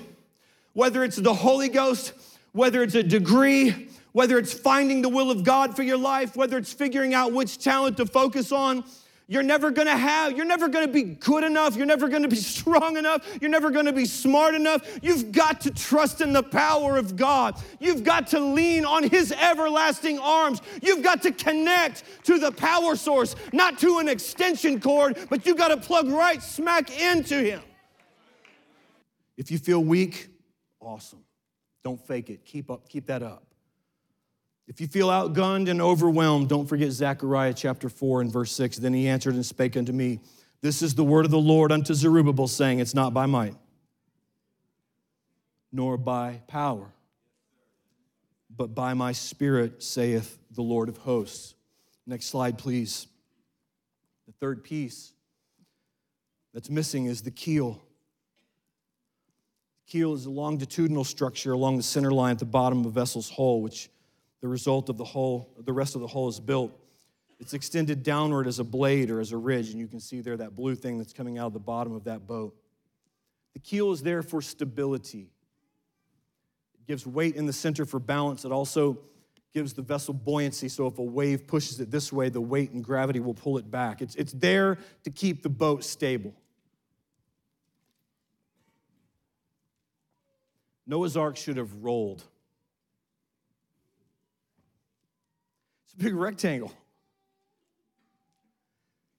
whether 0.73 1.05
it's 1.05 1.17
the 1.17 1.35
Holy 1.35 1.69
Ghost, 1.69 2.13
whether 2.51 2.83
it's 2.83 2.97
a 2.97 3.05
degree, 3.05 3.89
whether 4.11 4.37
it's 4.37 4.53
finding 4.53 5.01
the 5.01 5.09
will 5.09 5.31
of 5.31 5.45
God 5.45 5.77
for 5.77 5.85
your 5.85 5.97
life, 5.97 6.35
whether 6.35 6.59
it's 6.59 6.73
figuring 6.73 7.15
out 7.15 7.33
which 7.33 7.59
talent 7.59 7.99
to 7.99 8.07
focus 8.07 8.51
on, 8.51 8.83
you're 9.31 9.43
never 9.43 9.71
gonna 9.71 9.97
have, 9.97 10.35
you're 10.35 10.47
never 10.47 10.69
gonna 10.69 10.89
be 10.89 11.03
good 11.03 11.45
enough, 11.45 11.77
you're 11.77 11.87
never 11.87 12.09
gonna 12.09 12.29
be 12.29 12.37
strong 12.59 12.97
enough, 12.97 13.27
you're 13.41 13.51
never 13.51 13.71
gonna 13.71 13.93
be 13.93 14.07
smart 14.07 14.55
enough. 14.55 14.83
You've 15.03 15.33
got 15.33 15.61
to 15.61 15.71
trust 15.71 16.23
in 16.23 16.33
the 16.33 16.43
power 16.43 16.97
of 16.97 17.15
God. 17.15 17.61
You've 17.79 18.05
got 18.05 18.27
to 18.29 18.41
lean 18.41 18.87
on 18.87 19.03
His 19.03 19.31
everlasting 19.33 20.19
arms. 20.19 20.63
You've 20.83 21.03
got 21.03 21.23
to 21.23 21.31
connect 21.31 22.05
to 22.25 22.39
the 22.39 22.51
power 22.51 22.97
source, 22.97 23.37
not 23.53 23.79
to 23.81 23.99
an 23.99 24.09
extension 24.09 24.81
cord, 24.81 25.19
but 25.29 25.45
you've 25.45 25.59
got 25.59 25.69
to 25.69 25.77
plug 25.77 26.09
right 26.09 26.43
smack 26.43 26.99
into 26.99 27.37
Him. 27.37 27.61
If 29.37 29.51
you 29.51 29.59
feel 29.59 29.85
weak, 29.85 30.31
awesome. 30.81 31.23
Don't 31.85 32.01
fake 32.07 32.31
it. 32.31 32.45
Keep 32.45 32.71
up, 32.71 32.89
keep 32.89 33.07
that 33.07 33.23
up. 33.23 33.48
If 34.69 34.83
you 34.83 34.87
feel 34.87 35.09
outgunned 35.09 35.71
and 35.71 35.81
overwhelmed, 35.81 36.51
don't 36.51 36.67
forget 36.67 36.91
Zechariah 36.93 37.55
chapter 37.55 37.89
4 37.89 38.21
and 38.21 38.31
verse 38.31 38.53
6. 38.53 38.77
Then 38.77 38.93
he 38.93 39.09
answered 39.09 39.35
and 39.35 39.45
spake 39.45 39.79
unto 39.79 39.93
me, 39.93 40.21
This 40.61 40.83
is 40.83 40.95
the 40.95 41.05
word 41.05 41.25
of 41.25 41.31
the 41.31 41.39
Lord 41.39 41.73
unto 41.73 41.95
Zerubbabel, 41.95 42.49
saying, 42.49 42.79
It's 42.79 42.95
not 42.95 43.15
by 43.15 43.25
might, 43.25 43.55
nor 45.73 45.97
by 45.97 46.43
power, 46.49 46.93
but 48.55 48.75
by 48.75 48.93
my 48.93 49.13
spirit, 49.13 49.83
saith 49.83 50.39
the 50.51 50.63
Lord 50.63 50.91
of 50.91 50.99
hosts. 50.99 51.55
Next 52.07 52.27
slide, 52.27 52.59
please. 52.59 53.07
The 54.27 54.35
third 54.35 54.63
piece 54.63 55.13
that's 56.53 56.69
missing 56.69 57.07
is 57.07 57.23
the 57.23 57.31
keel. 57.31 57.81
The 59.87 59.93
keel 59.93 60.13
is 60.13 60.27
a 60.27 60.31
longitudinal 60.31 61.05
structure 61.05 61.53
along 61.53 61.79
the 61.79 61.83
center 61.83 62.13
line 62.13 62.33
at 62.33 62.39
the 62.39 62.45
bottom 62.45 62.81
of 62.81 62.87
a 62.87 62.91
vessel's 62.91 63.31
hull, 63.31 63.63
which 63.63 63.89
the 64.41 64.49
result 64.49 64.89
of 64.89 64.97
the 64.97 65.05
whole, 65.05 65.55
the 65.59 65.73
rest 65.73 65.95
of 65.95 66.01
the 66.01 66.07
hull 66.07 66.29
is 66.29 66.41
built. 66.41 66.73
It's 67.41 67.55
extended 67.55 68.03
downward 68.03 68.47
as 68.47 68.59
a 68.59 68.65
blade 68.65 69.11
or 69.11 69.21
as 69.21 69.33
a 69.33 69.37
ridge, 69.37 69.71
and 69.71 69.79
you 69.79 69.87
can 69.87 70.01
see 70.01 70.21
there 70.21 70.37
that 70.37 70.57
blue 70.57 70.75
thing 70.75 70.99
that's 70.99 71.13
coming 71.13 71.39
out 71.39 71.49
of 71.49 71.53
the 71.53 71.61
bottom 71.61 71.95
of 71.95 72.05
that 72.05 72.27
boat. 72.27 72.57
The 73.55 73.61
keel 73.61 73.93
is 73.93 74.03
there 74.03 74.23
for 74.23 74.43
stability. 74.43 75.31
It 76.75 76.87
gives 76.87 77.07
weight 77.07 77.37
in 77.37 77.47
the 77.47 77.53
center 77.53 77.85
for 77.85 77.99
balance. 78.01 78.45
It 78.45 78.53
also 78.53 78.99
gives 79.55 79.73
the 79.73 79.83
vessel 79.83 80.15
buoyancy, 80.15 80.69
so 80.69 80.87
if 80.87 80.99
a 80.99 81.03
wave 81.03 81.47
pushes 81.47 81.81
it 81.81 81.91
this 81.91 82.13
way, 82.13 82.29
the 82.29 82.41
weight 82.41 82.71
and 82.73 82.85
gravity 82.85 83.21
will 83.21 83.35
pull 83.35 83.59
it 83.59 83.71
back. 83.71 84.03
It's, 84.03 84.15
it's 84.17 84.33
there 84.33 84.79
to 85.05 85.11
keep 85.11 85.43
the 85.43 85.49
boat 85.49 85.85
stable. 85.85 86.35
Noah's 90.87 91.17
Ark 91.17 91.37
should 91.37 91.57
have 91.57 91.73
rolled. 91.83 92.25
Big 95.99 96.15
rectangle. 96.15 96.73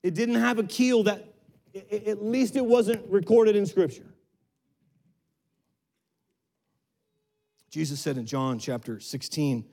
It 0.01 0.13
didn't 0.15 0.35
have 0.35 0.59
a 0.59 0.63
keel 0.63 1.03
that, 1.03 1.33
at 1.91 2.23
least 2.23 2.55
it 2.55 2.65
wasn't 2.65 3.05
recorded 3.09 3.55
in 3.55 3.65
Scripture. 3.65 4.05
Jesus 7.69 7.99
said 7.99 8.17
in 8.17 8.25
John 8.25 8.57
chapter 8.57 8.99
16, 8.99 9.63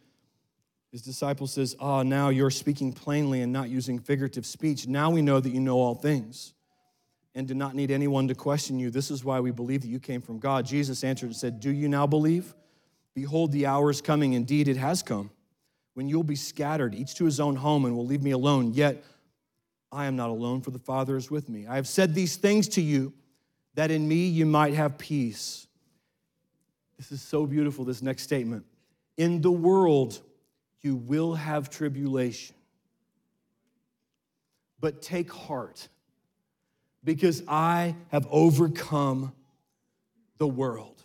his 0.93 1.03
disciple 1.03 1.47
says, 1.47 1.75
Ah, 1.81 2.03
now 2.03 2.29
you're 2.29 2.51
speaking 2.51 2.93
plainly 2.93 3.41
and 3.41 3.53
not 3.53 3.71
using 3.71 3.99
figurative 3.99 4.45
speech. 4.45 4.87
Now 4.87 5.11
we 5.11 5.23
know 5.23 5.41
that 5.41 5.51
you 5.51 5.61
know 5.61 5.79
all 5.79 5.95
things 5.95 6.53
and 7.35 7.47
do 7.47 7.55
not 7.55 7.75
need 7.75 7.91
anyone 7.91 8.29
to 8.29 8.35
question 8.35 8.79
you. 8.79 8.91
This 8.91 9.11
is 9.11 9.25
why 9.25 9.41
we 9.41 9.51
believe 9.51 9.83
that 9.83 9.89
you 9.89 10.01
came 10.01 10.21
from 10.21 10.39
God. 10.39 10.67
Jesus 10.67 11.05
answered 11.05 11.27
and 11.27 11.37
said, 11.37 11.61
Do 11.61 11.71
you 11.71 11.89
now 11.89 12.07
believe? 12.07 12.55
Behold, 13.15 13.53
the 13.53 13.67
hour 13.67 13.91
is 13.91 14.01
coming. 14.03 14.35
Indeed, 14.35 14.69
it 14.69 14.77
has 14.77 15.03
come 15.03 15.31
when 15.97 16.11
you'll 16.11 16.23
be 16.23 16.37
scattered, 16.37 16.95
each 16.95 17.15
to 17.15 17.25
his 17.25 17.41
own 17.41 17.57
home, 17.57 17.87
and 17.87 17.97
will 17.97 18.05
leave 18.05 18.23
me 18.23 18.33
alone. 18.33 18.75
Yet 18.75 19.03
I 19.91 20.05
am 20.05 20.15
not 20.15 20.29
alone, 20.29 20.61
for 20.61 20.71
the 20.71 20.79
Father 20.79 21.17
is 21.17 21.31
with 21.31 21.49
me. 21.49 21.67
I 21.67 21.77
have 21.77 21.89
said 21.89 22.15
these 22.15 22.37
things 22.37 22.69
to 22.69 22.83
you 22.83 23.15
that 23.77 23.91
in 23.91 24.07
me 24.07 24.27
you 24.27 24.45
might 24.45 24.75
have 24.75 24.99
peace. 24.99 25.67
This 26.99 27.13
is 27.13 27.23
so 27.23 27.47
beautiful, 27.47 27.87
this 27.87 28.03
next 28.03 28.25
statement. 28.25 28.67
In 29.17 29.41
the 29.41 29.51
world 29.51 30.21
you 30.83 30.97
will 30.97 31.35
have 31.35 31.71
tribulation. 31.71 32.55
but 34.81 35.03
take 35.03 35.33
heart, 35.33 35.89
because 37.03 37.43
I 37.49 37.95
have 38.09 38.27
overcome 38.31 39.33
the 40.39 40.47
world. 40.47 41.03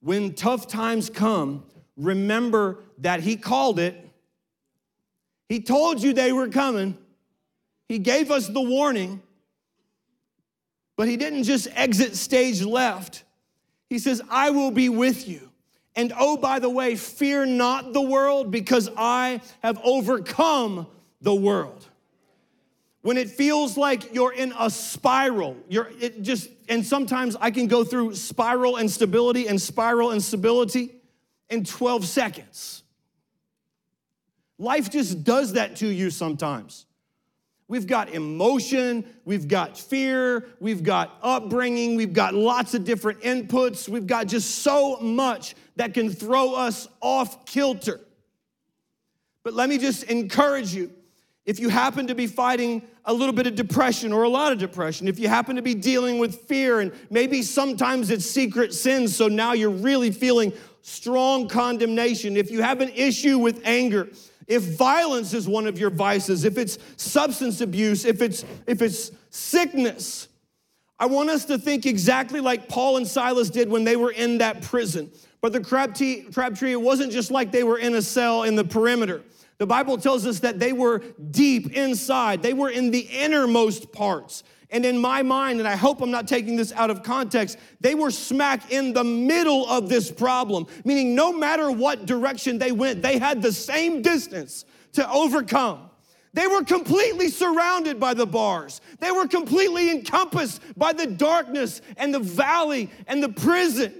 When 0.00 0.34
tough 0.34 0.66
times 0.66 1.10
come, 1.10 1.64
remember 2.00 2.78
that 2.98 3.20
He 3.20 3.36
called 3.36 3.78
it. 3.78 4.08
He 5.48 5.60
told 5.60 6.02
you 6.02 6.12
they 6.12 6.32
were 6.32 6.48
coming. 6.48 6.96
He 7.88 7.98
gave 7.98 8.30
us 8.30 8.48
the 8.48 8.60
warning, 8.60 9.22
but 10.96 11.08
He 11.08 11.16
didn't 11.16 11.44
just 11.44 11.68
exit 11.74 12.16
stage 12.16 12.62
left. 12.62 13.24
He 13.88 13.98
says, 13.98 14.22
I 14.30 14.50
will 14.50 14.70
be 14.70 14.88
with 14.88 15.28
you. 15.28 15.50
And 15.96 16.12
oh, 16.16 16.36
by 16.36 16.60
the 16.60 16.70
way, 16.70 16.94
fear 16.94 17.44
not 17.44 17.92
the 17.92 18.00
world 18.00 18.50
because 18.50 18.88
I 18.96 19.40
have 19.62 19.80
overcome 19.82 20.86
the 21.20 21.34
world. 21.34 21.86
When 23.02 23.16
it 23.16 23.30
feels 23.30 23.76
like 23.76 24.14
you're 24.14 24.32
in 24.32 24.52
a 24.58 24.70
spiral, 24.70 25.56
you're 25.68 25.90
it 25.98 26.22
just, 26.22 26.48
and 26.68 26.86
sometimes 26.86 27.34
I 27.40 27.50
can 27.50 27.66
go 27.66 27.82
through 27.82 28.14
spiral 28.14 28.76
and 28.76 28.90
stability 28.90 29.48
and 29.48 29.60
spiral 29.60 30.10
and 30.10 30.18
instability 30.18 30.99
in 31.50 31.64
12 31.64 32.06
seconds. 32.06 32.82
Life 34.58 34.90
just 34.90 35.24
does 35.24 35.54
that 35.54 35.76
to 35.76 35.86
you 35.86 36.10
sometimes. 36.10 36.86
We've 37.66 37.86
got 37.86 38.10
emotion, 38.10 39.04
we've 39.24 39.46
got 39.46 39.78
fear, 39.78 40.44
we've 40.58 40.82
got 40.82 41.16
upbringing, 41.22 41.94
we've 41.94 42.12
got 42.12 42.34
lots 42.34 42.74
of 42.74 42.84
different 42.84 43.20
inputs, 43.20 43.88
we've 43.88 44.08
got 44.08 44.26
just 44.26 44.56
so 44.56 44.96
much 44.96 45.54
that 45.76 45.94
can 45.94 46.10
throw 46.10 46.54
us 46.54 46.88
off 47.00 47.46
kilter. 47.46 48.00
But 49.44 49.54
let 49.54 49.68
me 49.68 49.78
just 49.78 50.02
encourage 50.04 50.74
you 50.74 50.90
if 51.46 51.58
you 51.58 51.68
happen 51.68 52.06
to 52.06 52.14
be 52.14 52.26
fighting 52.26 52.82
a 53.04 53.12
little 53.12 53.32
bit 53.32 53.46
of 53.46 53.54
depression 53.54 54.12
or 54.12 54.24
a 54.24 54.28
lot 54.28 54.52
of 54.52 54.58
depression, 54.58 55.08
if 55.08 55.18
you 55.18 55.26
happen 55.26 55.56
to 55.56 55.62
be 55.62 55.74
dealing 55.74 56.18
with 56.18 56.42
fear 56.42 56.80
and 56.80 56.92
maybe 57.08 57.42
sometimes 57.42 58.10
it's 58.10 58.26
secret 58.26 58.74
sins, 58.74 59.16
so 59.16 59.26
now 59.26 59.52
you're 59.52 59.70
really 59.70 60.10
feeling 60.10 60.52
strong 60.82 61.48
condemnation, 61.48 62.36
if 62.36 62.50
you 62.50 62.62
have 62.62 62.80
an 62.80 62.90
issue 62.90 63.38
with 63.38 63.60
anger, 63.64 64.08
if 64.46 64.62
violence 64.62 65.32
is 65.32 65.46
one 65.46 65.66
of 65.66 65.78
your 65.78 65.90
vices, 65.90 66.44
if 66.44 66.58
it's 66.58 66.78
substance 66.96 67.60
abuse, 67.60 68.04
if 68.04 68.20
it's 68.20 68.44
if 68.66 68.82
it's 68.82 69.12
sickness, 69.30 70.28
I 70.98 71.06
want 71.06 71.30
us 71.30 71.44
to 71.46 71.58
think 71.58 71.86
exactly 71.86 72.40
like 72.40 72.68
Paul 72.68 72.96
and 72.96 73.06
Silas 73.06 73.48
did 73.48 73.70
when 73.70 73.84
they 73.84 73.96
were 73.96 74.10
in 74.10 74.38
that 74.38 74.62
prison. 74.62 75.10
But 75.40 75.52
the 75.52 75.60
Crabtree, 75.60 76.24
Crabtree, 76.32 76.72
it 76.72 76.80
wasn't 76.80 77.12
just 77.12 77.30
like 77.30 77.52
they 77.52 77.62
were 77.62 77.78
in 77.78 77.94
a 77.94 78.02
cell 78.02 78.42
in 78.42 78.56
the 78.56 78.64
perimeter. 78.64 79.22
The 79.58 79.66
Bible 79.66 79.98
tells 79.98 80.26
us 80.26 80.40
that 80.40 80.58
they 80.58 80.72
were 80.72 80.98
deep 81.30 81.72
inside. 81.74 82.42
They 82.42 82.52
were 82.52 82.70
in 82.70 82.90
the 82.90 83.00
innermost 83.00 83.92
parts. 83.92 84.42
And 84.72 84.84
in 84.84 84.98
my 84.98 85.22
mind, 85.22 85.58
and 85.58 85.68
I 85.68 85.74
hope 85.74 86.00
I'm 86.00 86.12
not 86.12 86.28
taking 86.28 86.56
this 86.56 86.72
out 86.72 86.90
of 86.90 87.02
context, 87.02 87.58
they 87.80 87.94
were 87.94 88.10
smack 88.10 88.70
in 88.70 88.92
the 88.92 89.02
middle 89.02 89.68
of 89.68 89.88
this 89.88 90.10
problem, 90.10 90.66
meaning 90.84 91.14
no 91.14 91.32
matter 91.32 91.70
what 91.70 92.06
direction 92.06 92.58
they 92.58 92.70
went, 92.70 93.02
they 93.02 93.18
had 93.18 93.42
the 93.42 93.52
same 93.52 94.00
distance 94.00 94.64
to 94.92 95.10
overcome. 95.10 95.90
They 96.32 96.46
were 96.46 96.62
completely 96.62 97.28
surrounded 97.28 97.98
by 97.98 98.14
the 98.14 98.26
bars. 98.26 98.80
They 99.00 99.10
were 99.10 99.26
completely 99.26 99.90
encompassed 99.90 100.62
by 100.76 100.92
the 100.92 101.06
darkness 101.06 101.82
and 101.96 102.14
the 102.14 102.20
valley 102.20 102.90
and 103.08 103.20
the 103.20 103.30
prison. 103.30 103.92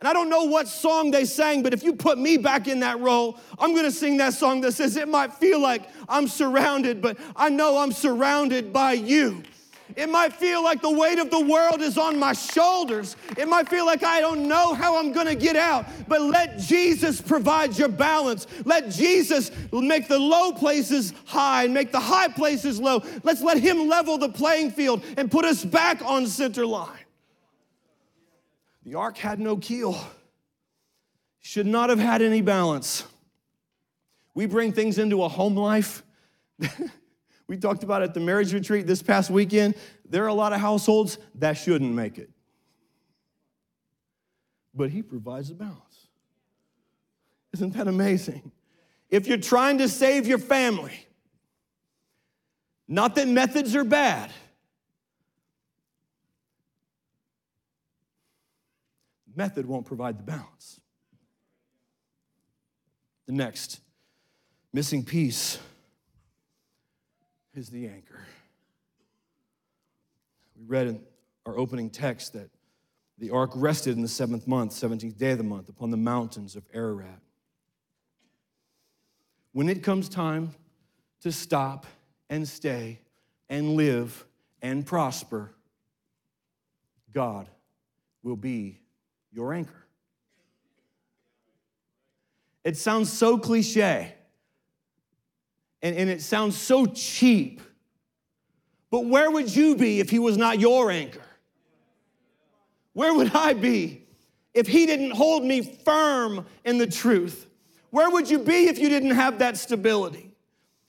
And 0.00 0.08
I 0.08 0.14
don't 0.14 0.30
know 0.30 0.44
what 0.44 0.66
song 0.66 1.10
they 1.10 1.26
sang, 1.26 1.62
but 1.62 1.74
if 1.74 1.84
you 1.84 1.94
put 1.94 2.18
me 2.18 2.38
back 2.38 2.66
in 2.66 2.80
that 2.80 2.98
role, 3.00 3.38
I'm 3.58 3.74
gonna 3.74 3.90
sing 3.90 4.16
that 4.16 4.32
song 4.32 4.62
that 4.62 4.72
says, 4.72 4.96
It 4.96 5.08
might 5.08 5.34
feel 5.34 5.60
like 5.60 5.88
I'm 6.08 6.26
surrounded, 6.26 7.02
but 7.02 7.18
I 7.36 7.50
know 7.50 7.78
I'm 7.78 7.92
surrounded 7.92 8.72
by 8.72 8.94
you. 8.94 9.42
It 9.96 10.08
might 10.08 10.32
feel 10.32 10.62
like 10.62 10.80
the 10.80 10.90
weight 10.90 11.18
of 11.18 11.30
the 11.30 11.40
world 11.40 11.82
is 11.82 11.98
on 11.98 12.18
my 12.18 12.32
shoulders. 12.32 13.16
It 13.36 13.48
might 13.48 13.68
feel 13.68 13.84
like 13.84 14.02
I 14.02 14.20
don't 14.20 14.48
know 14.48 14.74
how 14.74 14.98
I'm 14.98 15.12
going 15.12 15.26
to 15.26 15.34
get 15.34 15.56
out. 15.56 15.86
But 16.08 16.22
let 16.22 16.58
Jesus 16.58 17.20
provide 17.20 17.76
your 17.76 17.88
balance. 17.88 18.46
Let 18.64 18.90
Jesus 18.90 19.50
make 19.72 20.08
the 20.08 20.18
low 20.18 20.52
places 20.52 21.12
high 21.24 21.64
and 21.64 21.74
make 21.74 21.92
the 21.92 22.00
high 22.00 22.28
places 22.28 22.80
low. 22.80 23.02
Let's 23.22 23.42
let 23.42 23.58
Him 23.58 23.88
level 23.88 24.18
the 24.18 24.28
playing 24.30 24.70
field 24.70 25.02
and 25.16 25.30
put 25.30 25.44
us 25.44 25.64
back 25.64 26.02
on 26.02 26.26
center 26.26 26.64
line. 26.64 26.98
The 28.84 28.94
ark 28.94 29.16
had 29.16 29.38
no 29.38 29.56
keel, 29.56 29.98
should 31.40 31.66
not 31.66 31.90
have 31.90 31.98
had 31.98 32.22
any 32.22 32.40
balance. 32.40 33.04
We 34.34 34.46
bring 34.46 34.72
things 34.72 34.98
into 34.98 35.22
a 35.22 35.28
home 35.28 35.56
life. 35.56 36.02
We 37.52 37.58
talked 37.58 37.82
about 37.84 38.00
at 38.00 38.14
the 38.14 38.20
marriage 38.20 38.54
retreat 38.54 38.86
this 38.86 39.02
past 39.02 39.28
weekend. 39.28 39.74
There 40.08 40.24
are 40.24 40.28
a 40.28 40.32
lot 40.32 40.54
of 40.54 40.60
households 40.60 41.18
that 41.34 41.52
shouldn't 41.52 41.92
make 41.92 42.16
it. 42.16 42.30
But 44.74 44.88
He 44.88 45.02
provides 45.02 45.50
a 45.50 45.54
balance. 45.54 46.08
Isn't 47.52 47.74
that 47.74 47.88
amazing? 47.88 48.52
If 49.10 49.26
you're 49.26 49.36
trying 49.36 49.76
to 49.78 49.90
save 49.90 50.26
your 50.26 50.38
family, 50.38 51.06
not 52.88 53.16
that 53.16 53.28
methods 53.28 53.76
are 53.76 53.84
bad, 53.84 54.30
method 59.36 59.66
won't 59.66 59.84
provide 59.84 60.18
the 60.18 60.22
balance. 60.22 60.80
The 63.26 63.32
next 63.32 63.82
missing 64.72 65.04
piece 65.04 65.58
is 67.54 67.68
the 67.68 67.86
anchor. 67.86 68.20
We 70.56 70.64
read 70.66 70.86
in 70.86 71.00
our 71.46 71.56
opening 71.56 71.90
text 71.90 72.32
that 72.32 72.50
the 73.18 73.30
ark 73.30 73.50
rested 73.54 73.94
in 73.94 74.02
the 74.02 74.08
seventh 74.08 74.46
month, 74.46 74.72
17th 74.72 75.16
day 75.18 75.32
of 75.32 75.38
the 75.38 75.44
month, 75.44 75.68
upon 75.68 75.90
the 75.90 75.96
mountains 75.96 76.56
of 76.56 76.64
Ararat. 76.72 77.20
When 79.52 79.68
it 79.68 79.82
comes 79.82 80.08
time 80.08 80.54
to 81.20 81.30
stop 81.30 81.86
and 82.30 82.48
stay 82.48 83.00
and 83.48 83.74
live 83.74 84.24
and 84.62 84.86
prosper, 84.86 85.52
God 87.12 87.48
will 88.22 88.36
be 88.36 88.80
your 89.30 89.52
anchor. 89.52 89.86
It 92.64 92.76
sounds 92.76 93.12
so 93.12 93.36
cliche 93.36 94.14
and, 95.82 95.96
and 95.96 96.08
it 96.08 96.22
sounds 96.22 96.56
so 96.56 96.86
cheap. 96.86 97.60
But 98.90 99.06
where 99.06 99.30
would 99.30 99.54
you 99.54 99.76
be 99.76 100.00
if 100.00 100.10
he 100.10 100.18
was 100.18 100.36
not 100.36 100.60
your 100.60 100.90
anchor? 100.90 101.22
Where 102.92 103.14
would 103.14 103.34
I 103.34 103.54
be 103.54 104.04
if 104.54 104.66
he 104.68 104.86
didn't 104.86 105.12
hold 105.12 105.44
me 105.44 105.62
firm 105.62 106.46
in 106.64 106.78
the 106.78 106.86
truth? 106.86 107.46
Where 107.90 108.10
would 108.10 108.30
you 108.30 108.38
be 108.38 108.68
if 108.68 108.78
you 108.78 108.88
didn't 108.88 109.10
have 109.10 109.38
that 109.38 109.56
stability? 109.56 110.34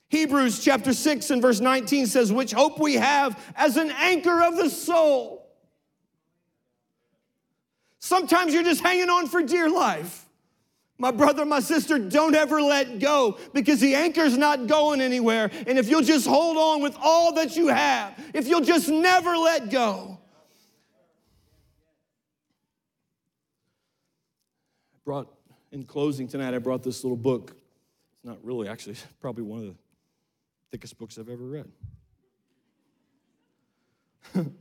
Hebrews 0.09 0.63
chapter 0.63 0.93
6 0.93 1.31
and 1.31 1.41
verse 1.41 1.59
19 1.59 2.05
says, 2.07 2.31
Which 2.31 2.51
hope 2.51 2.77
we 2.77 2.95
have 2.95 3.41
as 3.55 3.77
an 3.77 3.91
anchor 3.91 4.43
of 4.43 4.57
the 4.57 4.69
soul. 4.69 5.49
Sometimes 7.99 8.53
you're 8.53 8.63
just 8.63 8.81
hanging 8.81 9.09
on 9.09 9.27
for 9.27 9.41
dear 9.41 9.69
life. 9.69 10.22
My 10.97 11.11
brother, 11.11 11.45
my 11.45 11.59
sister, 11.59 11.97
don't 11.97 12.35
ever 12.35 12.61
let 12.61 12.99
go 12.99 13.37
because 13.53 13.79
the 13.79 13.95
anchor's 13.95 14.37
not 14.37 14.67
going 14.67 15.01
anywhere. 15.01 15.49
And 15.65 15.79
if 15.79 15.89
you'll 15.89 16.03
just 16.03 16.27
hold 16.27 16.55
on 16.55 16.81
with 16.81 16.95
all 17.01 17.33
that 17.33 17.55
you 17.55 17.67
have, 17.67 18.13
if 18.33 18.47
you'll 18.47 18.61
just 18.61 18.89
never 18.89 19.35
let 19.35 19.69
go. 19.69 20.19
Brought, 25.03 25.33
in 25.71 25.83
closing 25.83 26.27
tonight, 26.27 26.53
I 26.53 26.59
brought 26.59 26.83
this 26.83 27.03
little 27.03 27.17
book. 27.17 27.55
It's 28.15 28.23
not 28.23 28.37
really, 28.43 28.69
actually, 28.69 28.95
probably 29.19 29.43
one 29.43 29.59
of 29.59 29.65
the 29.65 29.75
thickest 30.71 30.97
books 30.97 31.17
I've 31.17 31.27
ever 31.27 31.43
read. 31.43 31.71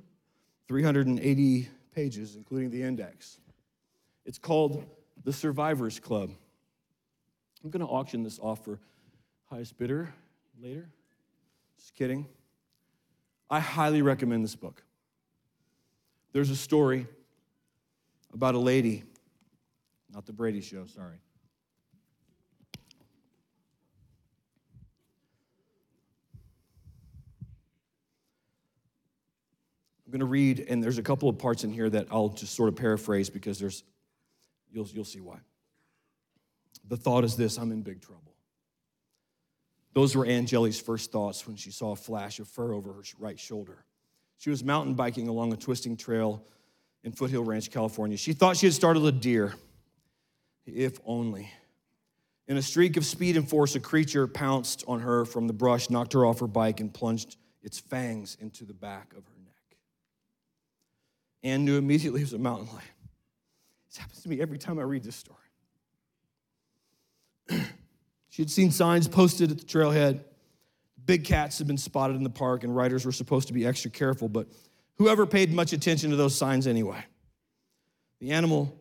380 0.67 1.69
pages, 1.95 2.37
including 2.37 2.71
the 2.71 2.83
index. 2.83 3.39
It's 4.25 4.39
called 4.39 4.85
the 5.25 5.33
Survivors 5.33 6.01
Club. 6.01 6.31
I'm 7.63 7.71
going 7.71 7.85
to 7.85 7.93
auction 7.93 8.23
this 8.23 8.39
off 8.41 8.65
for 8.65 8.81
highest 9.49 9.79
bidder 9.79 10.13
later. 10.61 10.89
Just 11.79 11.95
kidding. 11.95 12.27
I 13.49 13.61
highly 13.61 14.03
recommend 14.03 14.45
this 14.45 14.57
book. 14.57 14.83
There's 16.33 16.51
a 16.51 16.57
story 16.57 17.07
about 18.33 18.55
a 18.55 18.59
lady, 18.59 19.05
not 20.13 20.25
the 20.27 20.33
Brady 20.33 20.63
Show, 20.63 20.87
sorry. 20.87 21.19
I'm 30.07 30.19
going 30.19 30.21
to 30.21 30.27
read, 30.27 30.67
and 30.69 30.83
there's 30.83 30.99
a 30.99 31.03
couple 31.03 31.29
of 31.29 31.39
parts 31.39 31.65
in 31.65 31.71
here 31.71 31.89
that 31.91 32.07
I'll 32.11 32.31
just 32.31 32.55
sort 32.55 32.69
of 32.69 32.77
paraphrase 32.77 33.31
because 33.31 33.59
there's 33.59 33.85
You'll, 34.73 34.89
you'll 34.89 35.05
see 35.05 35.21
why. 35.21 35.39
The 36.89 36.97
thought 36.97 37.25
is 37.25 37.37
this 37.37 37.59
I'm 37.59 37.71
in 37.73 37.83
big 37.83 38.01
trouble. 38.01 38.35
Those 39.95 40.17
were 40.17 40.25
Anne 40.25 40.47
Hjelle's 40.47 40.81
first 40.81 41.13
thoughts 41.13 41.47
when 41.47 41.57
she 41.57 41.71
saw 41.71 41.93
a 41.93 41.97
flash 41.97 42.39
of 42.39 42.49
fur 42.49 42.73
over 42.73 42.95
her 42.95 43.03
right 43.19 43.39
shoulder. 43.39 43.85
She 44.39 44.51
was 44.51 44.65
mountain 44.65 44.95
biking 44.95 45.29
along 45.29 45.53
a 45.53 45.57
twisting 45.57 45.97
trail 45.97 46.43
in 47.05 47.13
Foothill 47.13 47.45
Ranch, 47.45 47.71
California. 47.71 48.17
She 48.17 48.33
thought 48.33 48.57
she 48.57 48.67
had 48.67 48.75
startled 48.75 49.07
a 49.07 49.13
deer, 49.13 49.55
if 50.67 50.99
only. 51.05 51.51
In 52.49 52.57
a 52.57 52.63
streak 52.63 52.97
of 52.97 53.05
speed 53.05 53.37
and 53.37 53.49
force, 53.49 53.75
a 53.75 53.81
creature 53.81 54.27
pounced 54.27 54.83
on 54.89 55.01
her 55.01 55.25
from 55.25 55.47
the 55.47 55.53
brush, 55.53 55.91
knocked 55.91 56.15
her 56.15 56.25
off 56.25 56.41
her 56.41 56.47
bike, 56.47 56.81
and 56.81 56.93
plunged 56.93 57.37
its 57.63 57.79
fangs 57.79 58.37
into 58.41 58.65
the 58.65 58.75
back 58.75 59.13
of 59.13 59.25
her 59.27 59.39
neck. 59.45 59.77
Anne 61.45 61.65
knew 61.65 61.77
immediately 61.77 62.21
it 62.21 62.25
was 62.25 62.33
a 62.33 62.39
mountain 62.39 62.69
lion. 62.69 62.83
This 63.93 63.99
happens 63.99 64.23
to 64.23 64.29
me 64.31 64.41
every 64.41 64.57
time 64.57 64.79
I 64.79 64.83
read 64.85 65.05
this 65.05 65.17
story. 65.17 65.39
she 68.31 68.41
had 68.41 68.51
seen 68.51 68.71
signs 68.71 69.07
posted 69.07 69.51
at 69.51 69.59
the 69.59 69.67
trailhead. 69.67 70.25
Big 71.05 71.25
cats 71.25 71.59
had 71.59 71.67
been 71.67 71.77
spotted 71.77 72.17
in 72.17 72.23
the 72.23 72.31
park, 72.31 72.65
and 72.65 72.75
riders 72.75 73.05
were 73.05 73.13
supposed 73.13 73.49
to 73.49 73.53
be 73.53 73.67
extra 73.67 73.91
careful, 73.91 74.31
but 74.31 74.47
whoever 74.97 75.27
paid 75.27 75.53
much 75.53 75.75
attention 75.75 76.09
to 76.09 76.17
those 76.17 76.35
signs 76.35 76.67
anyway? 76.67 77.05
The 78.21 78.31
animal 78.31 78.75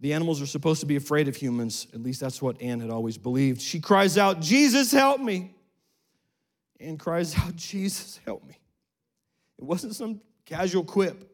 the 0.00 0.12
animals 0.12 0.42
are 0.42 0.46
supposed 0.46 0.80
to 0.80 0.86
be 0.86 0.96
afraid 0.96 1.28
of 1.28 1.36
humans. 1.36 1.86
At 1.94 2.02
least 2.02 2.20
that's 2.20 2.42
what 2.42 2.60
Anne 2.60 2.80
had 2.80 2.90
always 2.90 3.16
believed. 3.16 3.62
She 3.62 3.80
cries 3.80 4.18
out, 4.18 4.40
Jesus, 4.40 4.92
help 4.92 5.18
me. 5.18 5.54
Anne 6.78 6.98
cries 6.98 7.34
out, 7.38 7.56
Jesus, 7.56 8.20
help 8.26 8.46
me. 8.46 8.58
It 9.58 9.64
wasn't 9.64 9.94
some 9.94 10.20
casual 10.44 10.84
quip. 10.84 11.33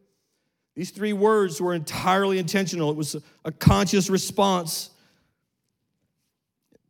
These 0.75 0.91
three 0.91 1.13
words 1.13 1.61
were 1.61 1.75
entirely 1.75 2.39
intentional. 2.39 2.91
It 2.91 2.97
was 2.97 3.17
a 3.45 3.53
conscious 3.53 4.09
response. 4.09 4.91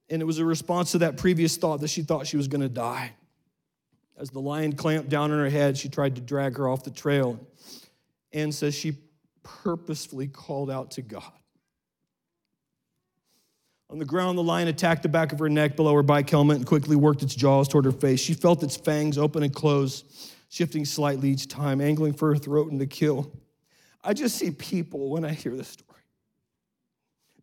And 0.08 0.20
it 0.20 0.24
was 0.24 0.38
a 0.38 0.44
response 0.44 0.92
to 0.92 0.98
that 0.98 1.16
previous 1.16 1.56
thought 1.56 1.80
that 1.80 1.88
she 1.88 2.02
thought 2.02 2.26
she 2.26 2.36
was 2.36 2.48
going 2.48 2.60
to 2.60 2.68
die. 2.68 3.12
As 4.18 4.30
the 4.30 4.40
lion 4.40 4.74
clamped 4.74 5.08
down 5.08 5.30
on 5.30 5.38
her 5.38 5.48
head, 5.48 5.78
she 5.78 5.88
tried 5.88 6.16
to 6.16 6.20
drag 6.20 6.58
her 6.58 6.68
off 6.68 6.84
the 6.84 6.90
trail. 6.90 7.40
Anne 8.32 8.52
says 8.52 8.74
she 8.74 8.98
purposefully 9.42 10.28
called 10.28 10.70
out 10.70 10.90
to 10.92 11.02
God. 11.02 11.32
On 13.88 13.98
the 13.98 14.04
ground, 14.04 14.38
the 14.38 14.42
lion 14.42 14.68
attacked 14.68 15.02
the 15.02 15.08
back 15.08 15.32
of 15.32 15.38
her 15.40 15.48
neck 15.48 15.74
below 15.74 15.94
her 15.94 16.02
bike 16.02 16.30
helmet 16.30 16.58
and 16.58 16.66
quickly 16.66 16.94
worked 16.94 17.22
its 17.22 17.34
jaws 17.34 17.66
toward 17.66 17.84
her 17.86 17.92
face. 17.92 18.20
She 18.20 18.34
felt 18.34 18.62
its 18.62 18.76
fangs 18.76 19.18
open 19.18 19.42
and 19.42 19.52
close, 19.52 20.32
shifting 20.48 20.84
slightly 20.84 21.30
each 21.30 21.48
time, 21.48 21.80
angling 21.80 22.12
for 22.12 22.28
her 22.28 22.36
throat 22.36 22.70
and 22.70 22.78
to 22.78 22.86
kill. 22.86 23.32
I 24.02 24.14
just 24.14 24.36
see 24.36 24.50
people 24.50 25.10
when 25.10 25.24
I 25.24 25.32
hear 25.32 25.54
this 25.54 25.68
story. 25.68 25.90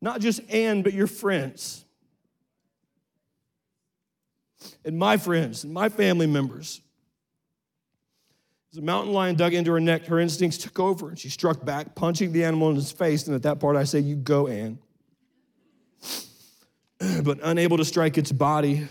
Not 0.02 0.22
just 0.22 0.42
Anne, 0.50 0.82
but 0.82 0.94
your 0.94 1.08
friends. 1.08 1.86
And 4.84 4.98
my 4.98 5.18
friends 5.18 5.64
and 5.64 5.74
my 5.74 5.90
family 5.90 6.28
members. 6.28 6.82
As 8.72 8.80
a 8.80 8.82
mountain 8.82 9.14
lion 9.14 9.36
dug 9.36 9.54
into 9.54 9.72
her 9.72 9.80
neck, 9.80 10.06
her 10.06 10.20
instincts 10.20 10.58
took 10.58 10.80
over 10.80 11.10
and 11.10 11.18
she 11.18 11.30
struck 11.30 11.64
back, 11.64 11.96
punching 11.96 12.32
the 12.32 12.44
animal 12.44 12.70
in 12.70 12.78
its 12.78 12.92
face. 12.92 13.28
And 13.28 13.36
at 13.36 13.44
that 13.44 13.60
part, 13.60 13.76
I 13.76 13.86
say, 13.86 14.00
You 14.00 14.16
go, 14.16 14.48
Anne. 14.48 14.80
but 17.24 17.40
unable 17.44 17.78
to 17.78 17.86
strike 17.86 18.18
its 18.18 18.32
body. 18.32 18.88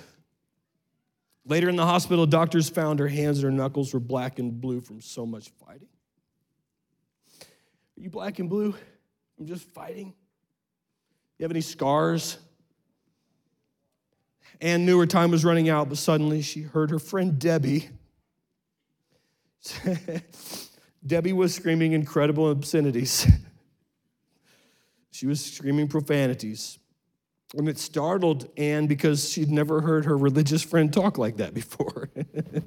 Later 1.45 1.69
in 1.69 1.77
the 1.77 1.87
hospital, 1.87 2.27
doctors 2.27 2.69
found 2.69 2.99
her 2.99 3.09
hands 3.09 3.39
and 3.39 3.45
her 3.45 3.51
knuckles 3.51 3.93
were 3.95 4.01
black 4.01 4.39
and 4.39 4.61
blue 4.61 4.81
from 4.81 5.01
so 5.01 5.27
much 5.27 5.51
fighting. 5.65 5.89
Are 7.97 8.01
you 8.01 8.11
black 8.11 8.39
and 8.39 8.49
blue 8.49 8.75
I'm 9.39 9.47
just 9.47 9.65
fighting? 9.75 10.15
You 11.39 11.45
have 11.45 11.51
any 11.51 11.61
scars? 11.61 12.39
Anne 14.61 14.87
knew 14.87 14.99
her 14.99 15.07
time 15.07 15.31
was 15.31 15.45
running 15.45 15.69
out, 15.69 15.89
but 15.89 15.99
suddenly 15.99 16.41
she 16.41 16.63
heard 16.63 16.91
her 16.91 16.99
friend 16.99 17.39
Debbie. 17.39 17.91
Debbie 21.07 21.35
was 21.35 21.55
screaming 21.55 21.93
incredible 21.93 22.51
obscenities. 22.51 23.27
she 25.11 25.27
was 25.27 25.45
screaming 25.45 25.89
profanities. 25.89 26.79
And 27.57 27.69
it 27.69 27.79
startled 27.79 28.49
Anne 28.57 28.87
because 28.87 29.31
she'd 29.31 29.51
never 29.51 29.81
heard 29.81 30.07
her 30.07 30.17
religious 30.17 30.63
friend 30.63 30.93
talk 30.93 31.19
like 31.19 31.37
that 31.37 31.55
before. 31.55 32.11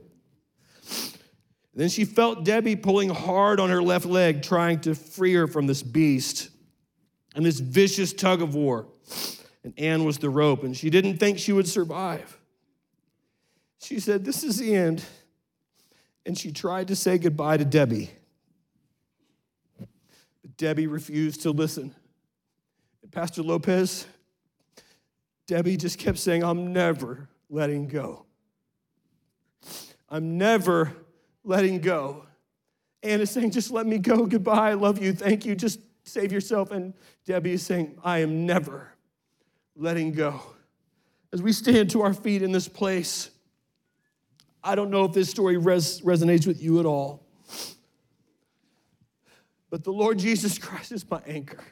then 1.79 1.87
she 1.87 2.03
felt 2.03 2.43
Debbie 2.43 2.75
pulling 2.75 3.07
hard 3.07 3.57
on 3.57 3.69
her 3.69 3.81
left 3.81 4.05
leg, 4.05 4.43
trying 4.43 4.81
to 4.81 4.93
free 4.93 5.33
her 5.35 5.47
from 5.47 5.65
this 5.65 5.81
beast 5.81 6.49
and 7.35 7.45
this 7.45 7.61
vicious 7.61 8.11
tug 8.11 8.41
of 8.41 8.53
war. 8.53 8.87
And 9.63 9.73
Anne 9.77 10.03
was 10.03 10.17
the 10.17 10.29
rope, 10.29 10.63
and 10.63 10.75
she 10.75 10.89
didn't 10.89 11.19
think 11.19 11.39
she 11.39 11.53
would 11.53 11.69
survive. 11.69 12.37
She 13.81 14.01
said, 14.01 14.25
This 14.25 14.43
is 14.43 14.57
the 14.57 14.75
end. 14.75 15.05
And 16.25 16.37
she 16.37 16.51
tried 16.51 16.89
to 16.89 16.97
say 16.97 17.17
goodbye 17.17 17.55
to 17.55 17.63
Debbie. 17.63 18.09
But 19.79 20.57
Debbie 20.57 20.87
refused 20.87 21.43
to 21.43 21.51
listen. 21.51 21.95
And 23.03 23.09
Pastor 23.09 23.41
Lopez, 23.41 24.05
Debbie 25.47 25.77
just 25.77 25.97
kept 25.97 26.17
saying, 26.17 26.43
I'm 26.43 26.73
never 26.73 27.29
letting 27.49 27.87
go. 27.87 28.25
I'm 30.09 30.37
never 30.37 30.93
letting 31.49 31.79
go. 31.79 32.25
Anne 33.01 33.21
is 33.21 33.31
saying, 33.31 33.51
just 33.51 33.71
let 33.71 33.87
me 33.87 33.97
go. 33.97 34.25
Goodbye. 34.27 34.69
I 34.69 34.73
love 34.75 35.01
you. 35.01 35.13
Thank 35.13 35.45
you. 35.45 35.55
Just 35.55 35.79
save 36.03 36.31
yourself. 36.31 36.71
And 36.71 36.93
Debbie 37.25 37.53
is 37.53 37.65
saying, 37.65 37.97
I 38.03 38.19
am 38.19 38.45
never 38.45 38.93
letting 39.75 40.11
go. 40.11 40.41
As 41.33 41.41
we 41.41 41.51
stand 41.51 41.89
to 41.91 42.01
our 42.01 42.13
feet 42.13 42.43
in 42.43 42.51
this 42.51 42.67
place, 42.67 43.31
I 44.63 44.75
don't 44.75 44.91
know 44.91 45.05
if 45.05 45.13
this 45.13 45.29
story 45.29 45.57
res- 45.57 46.01
resonates 46.01 46.45
with 46.45 46.61
you 46.61 46.79
at 46.79 46.85
all, 46.85 47.25
but 49.69 49.83
the 49.83 49.91
Lord 49.91 50.19
Jesus 50.19 50.57
Christ 50.57 50.91
is 50.91 51.09
my 51.09 51.21
anchor. 51.25 51.63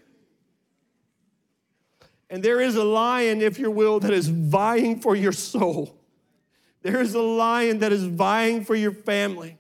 And 2.30 2.42
there 2.42 2.62
is 2.62 2.76
a 2.76 2.84
lion, 2.84 3.42
if 3.42 3.60
you 3.60 3.72
will, 3.72 4.00
that 4.00 4.12
is 4.12 4.28
vying 4.28 5.00
for 5.00 5.16
your 5.16 5.32
soul. 5.32 6.00
There 6.88 7.02
is 7.02 7.16
a 7.16 7.22
lion 7.22 7.80
that 7.80 7.92
is 7.92 8.06
vying 8.06 8.64
for 8.64 8.74
your 8.74 8.94
family. 8.94 9.58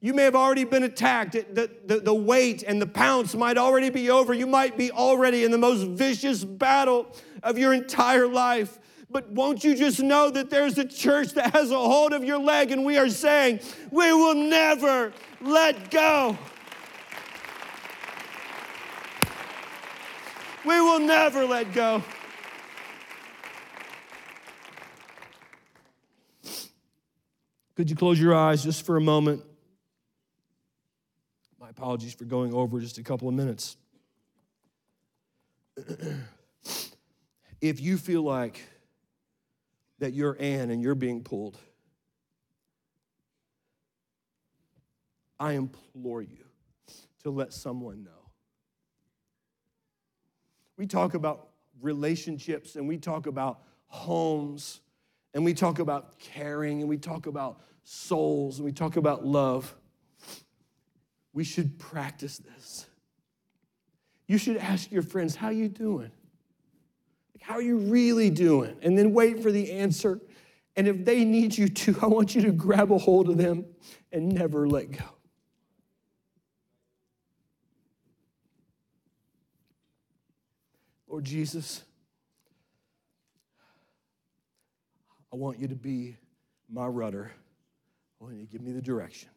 You 0.00 0.14
may 0.14 0.22
have 0.22 0.34
already 0.34 0.64
been 0.64 0.82
attacked. 0.82 1.32
The, 1.32 1.70
the, 1.84 2.00
the 2.00 2.14
weight 2.14 2.62
and 2.66 2.80
the 2.80 2.86
pounce 2.86 3.34
might 3.34 3.58
already 3.58 3.90
be 3.90 4.08
over. 4.08 4.32
You 4.32 4.46
might 4.46 4.78
be 4.78 4.90
already 4.90 5.44
in 5.44 5.50
the 5.50 5.58
most 5.58 5.86
vicious 5.86 6.42
battle 6.42 7.14
of 7.42 7.58
your 7.58 7.74
entire 7.74 8.26
life. 8.26 8.78
But 9.10 9.28
won't 9.28 9.62
you 9.62 9.74
just 9.74 10.00
know 10.00 10.30
that 10.30 10.48
there's 10.48 10.78
a 10.78 10.86
church 10.86 11.32
that 11.32 11.52
has 11.52 11.70
a 11.70 11.78
hold 11.78 12.14
of 12.14 12.24
your 12.24 12.38
leg, 12.38 12.70
and 12.70 12.82
we 12.82 12.96
are 12.96 13.10
saying, 13.10 13.60
we 13.90 14.10
will 14.14 14.36
never 14.36 15.12
let 15.42 15.90
go. 15.90 16.38
We 20.64 20.80
will 20.80 21.00
never 21.00 21.44
let 21.44 21.74
go. 21.74 22.02
Could 27.80 27.88
you 27.88 27.96
close 27.96 28.20
your 28.20 28.34
eyes 28.34 28.62
just 28.62 28.84
for 28.84 28.98
a 28.98 29.00
moment? 29.00 29.42
My 31.58 31.70
apologies 31.70 32.12
for 32.12 32.26
going 32.26 32.52
over 32.52 32.78
just 32.78 32.98
a 32.98 33.02
couple 33.02 33.26
of 33.26 33.32
minutes. 33.32 33.78
if 37.62 37.80
you 37.80 37.96
feel 37.96 38.20
like 38.20 38.62
that 39.98 40.12
you're 40.12 40.36
Anne 40.38 40.70
and 40.70 40.82
you're 40.82 40.94
being 40.94 41.22
pulled, 41.24 41.56
I 45.38 45.52
implore 45.52 46.20
you 46.20 46.44
to 47.22 47.30
let 47.30 47.54
someone 47.54 48.04
know. 48.04 48.10
We 50.76 50.86
talk 50.86 51.14
about 51.14 51.48
relationships 51.80 52.76
and 52.76 52.86
we 52.86 52.98
talk 52.98 53.26
about 53.26 53.62
homes 53.86 54.80
and 55.32 55.46
we 55.46 55.54
talk 55.54 55.78
about 55.78 56.18
caring 56.18 56.80
and 56.80 56.88
we 56.90 56.98
talk 56.98 57.26
about 57.26 57.62
souls 57.84 58.58
and 58.58 58.66
we 58.66 58.72
talk 58.72 58.96
about 58.96 59.24
love. 59.24 59.74
We 61.32 61.44
should 61.44 61.78
practice 61.78 62.38
this. 62.38 62.86
You 64.26 64.38
should 64.38 64.56
ask 64.56 64.90
your 64.92 65.02
friends, 65.02 65.34
how 65.34 65.50
you 65.50 65.68
doing? 65.68 66.10
How 67.40 67.54
are 67.54 67.62
you 67.62 67.78
really 67.78 68.30
doing? 68.30 68.76
And 68.82 68.96
then 68.96 69.12
wait 69.12 69.42
for 69.42 69.50
the 69.50 69.72
answer. 69.72 70.20
And 70.76 70.86
if 70.86 71.04
they 71.04 71.24
need 71.24 71.58
you 71.58 71.68
to, 71.68 71.96
I 72.02 72.06
want 72.06 72.34
you 72.34 72.42
to 72.42 72.52
grab 72.52 72.92
a 72.92 72.98
hold 72.98 73.28
of 73.28 73.36
them 73.36 73.64
and 74.12 74.28
never 74.28 74.68
let 74.68 74.92
go. 74.92 75.04
Lord 81.08 81.24
Jesus, 81.24 81.82
I 85.32 85.36
want 85.36 85.58
you 85.58 85.66
to 85.68 85.74
be 85.74 86.16
my 86.68 86.86
rudder. 86.86 87.32
Want 88.20 88.34
you 88.34 88.42
to 88.42 88.52
give 88.52 88.60
me 88.60 88.72
the 88.72 88.82
direction. 88.82 89.30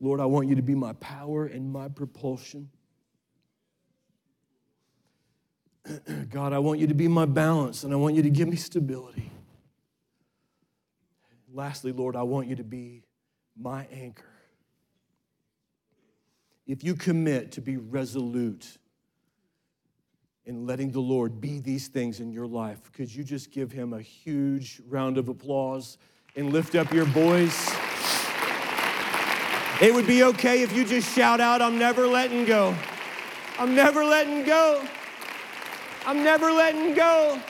Lord, 0.00 0.20
I 0.20 0.26
want 0.26 0.48
you 0.48 0.54
to 0.54 0.62
be 0.62 0.76
my 0.76 0.92
power 0.94 1.46
and 1.46 1.72
my 1.72 1.88
propulsion. 1.88 2.70
God, 6.30 6.52
I 6.52 6.60
want 6.60 6.78
you 6.78 6.86
to 6.86 6.94
be 6.94 7.08
my 7.08 7.26
balance 7.26 7.82
and 7.82 7.92
I 7.92 7.96
want 7.96 8.14
you 8.14 8.22
to 8.22 8.30
give 8.30 8.46
me 8.46 8.56
stability. 8.56 9.32
Lastly, 11.52 11.90
Lord, 11.90 12.14
I 12.14 12.22
want 12.22 12.46
you 12.46 12.54
to 12.56 12.64
be 12.64 13.02
my 13.60 13.88
anchor. 13.92 14.22
If 16.64 16.84
you 16.84 16.94
commit 16.94 17.52
to 17.52 17.60
be 17.60 17.76
resolute 17.76 18.78
in 20.44 20.64
letting 20.64 20.92
the 20.92 21.00
Lord 21.00 21.40
be 21.40 21.58
these 21.58 21.88
things 21.88 22.20
in 22.20 22.30
your 22.30 22.46
life, 22.46 22.92
could 22.92 23.12
you 23.12 23.24
just 23.24 23.50
give 23.50 23.72
him 23.72 23.94
a 23.94 24.00
huge 24.00 24.80
round 24.86 25.18
of 25.18 25.28
applause 25.28 25.98
and 26.36 26.52
lift 26.52 26.74
up 26.74 26.92
your 26.92 27.04
voice? 27.04 27.70
It 29.80 29.94
would 29.94 30.06
be 30.06 30.24
okay 30.24 30.62
if 30.62 30.74
you 30.74 30.84
just 30.84 31.14
shout 31.14 31.40
out, 31.40 31.62
I'm 31.62 31.78
never 31.78 32.06
letting 32.06 32.44
go. 32.44 32.74
I'm 33.58 33.74
never 33.74 34.04
letting 34.04 34.44
go. 34.44 34.84
I'm 36.04 36.24
never 36.24 36.50
letting 36.50 36.94
go. 36.94 37.40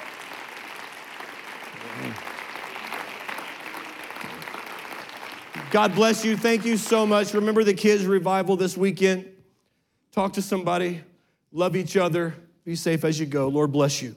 God 5.70 5.94
bless 5.94 6.24
you. 6.24 6.36
Thank 6.36 6.64
you 6.64 6.78
so 6.78 7.06
much. 7.06 7.34
Remember 7.34 7.62
the 7.62 7.74
kids' 7.74 8.06
revival 8.06 8.56
this 8.56 8.76
weekend. 8.76 9.26
Talk 10.12 10.32
to 10.34 10.42
somebody, 10.42 11.02
love 11.52 11.76
each 11.76 11.96
other, 11.96 12.34
be 12.64 12.74
safe 12.74 13.04
as 13.04 13.20
you 13.20 13.26
go. 13.26 13.48
Lord 13.48 13.70
bless 13.70 14.02
you. 14.02 14.16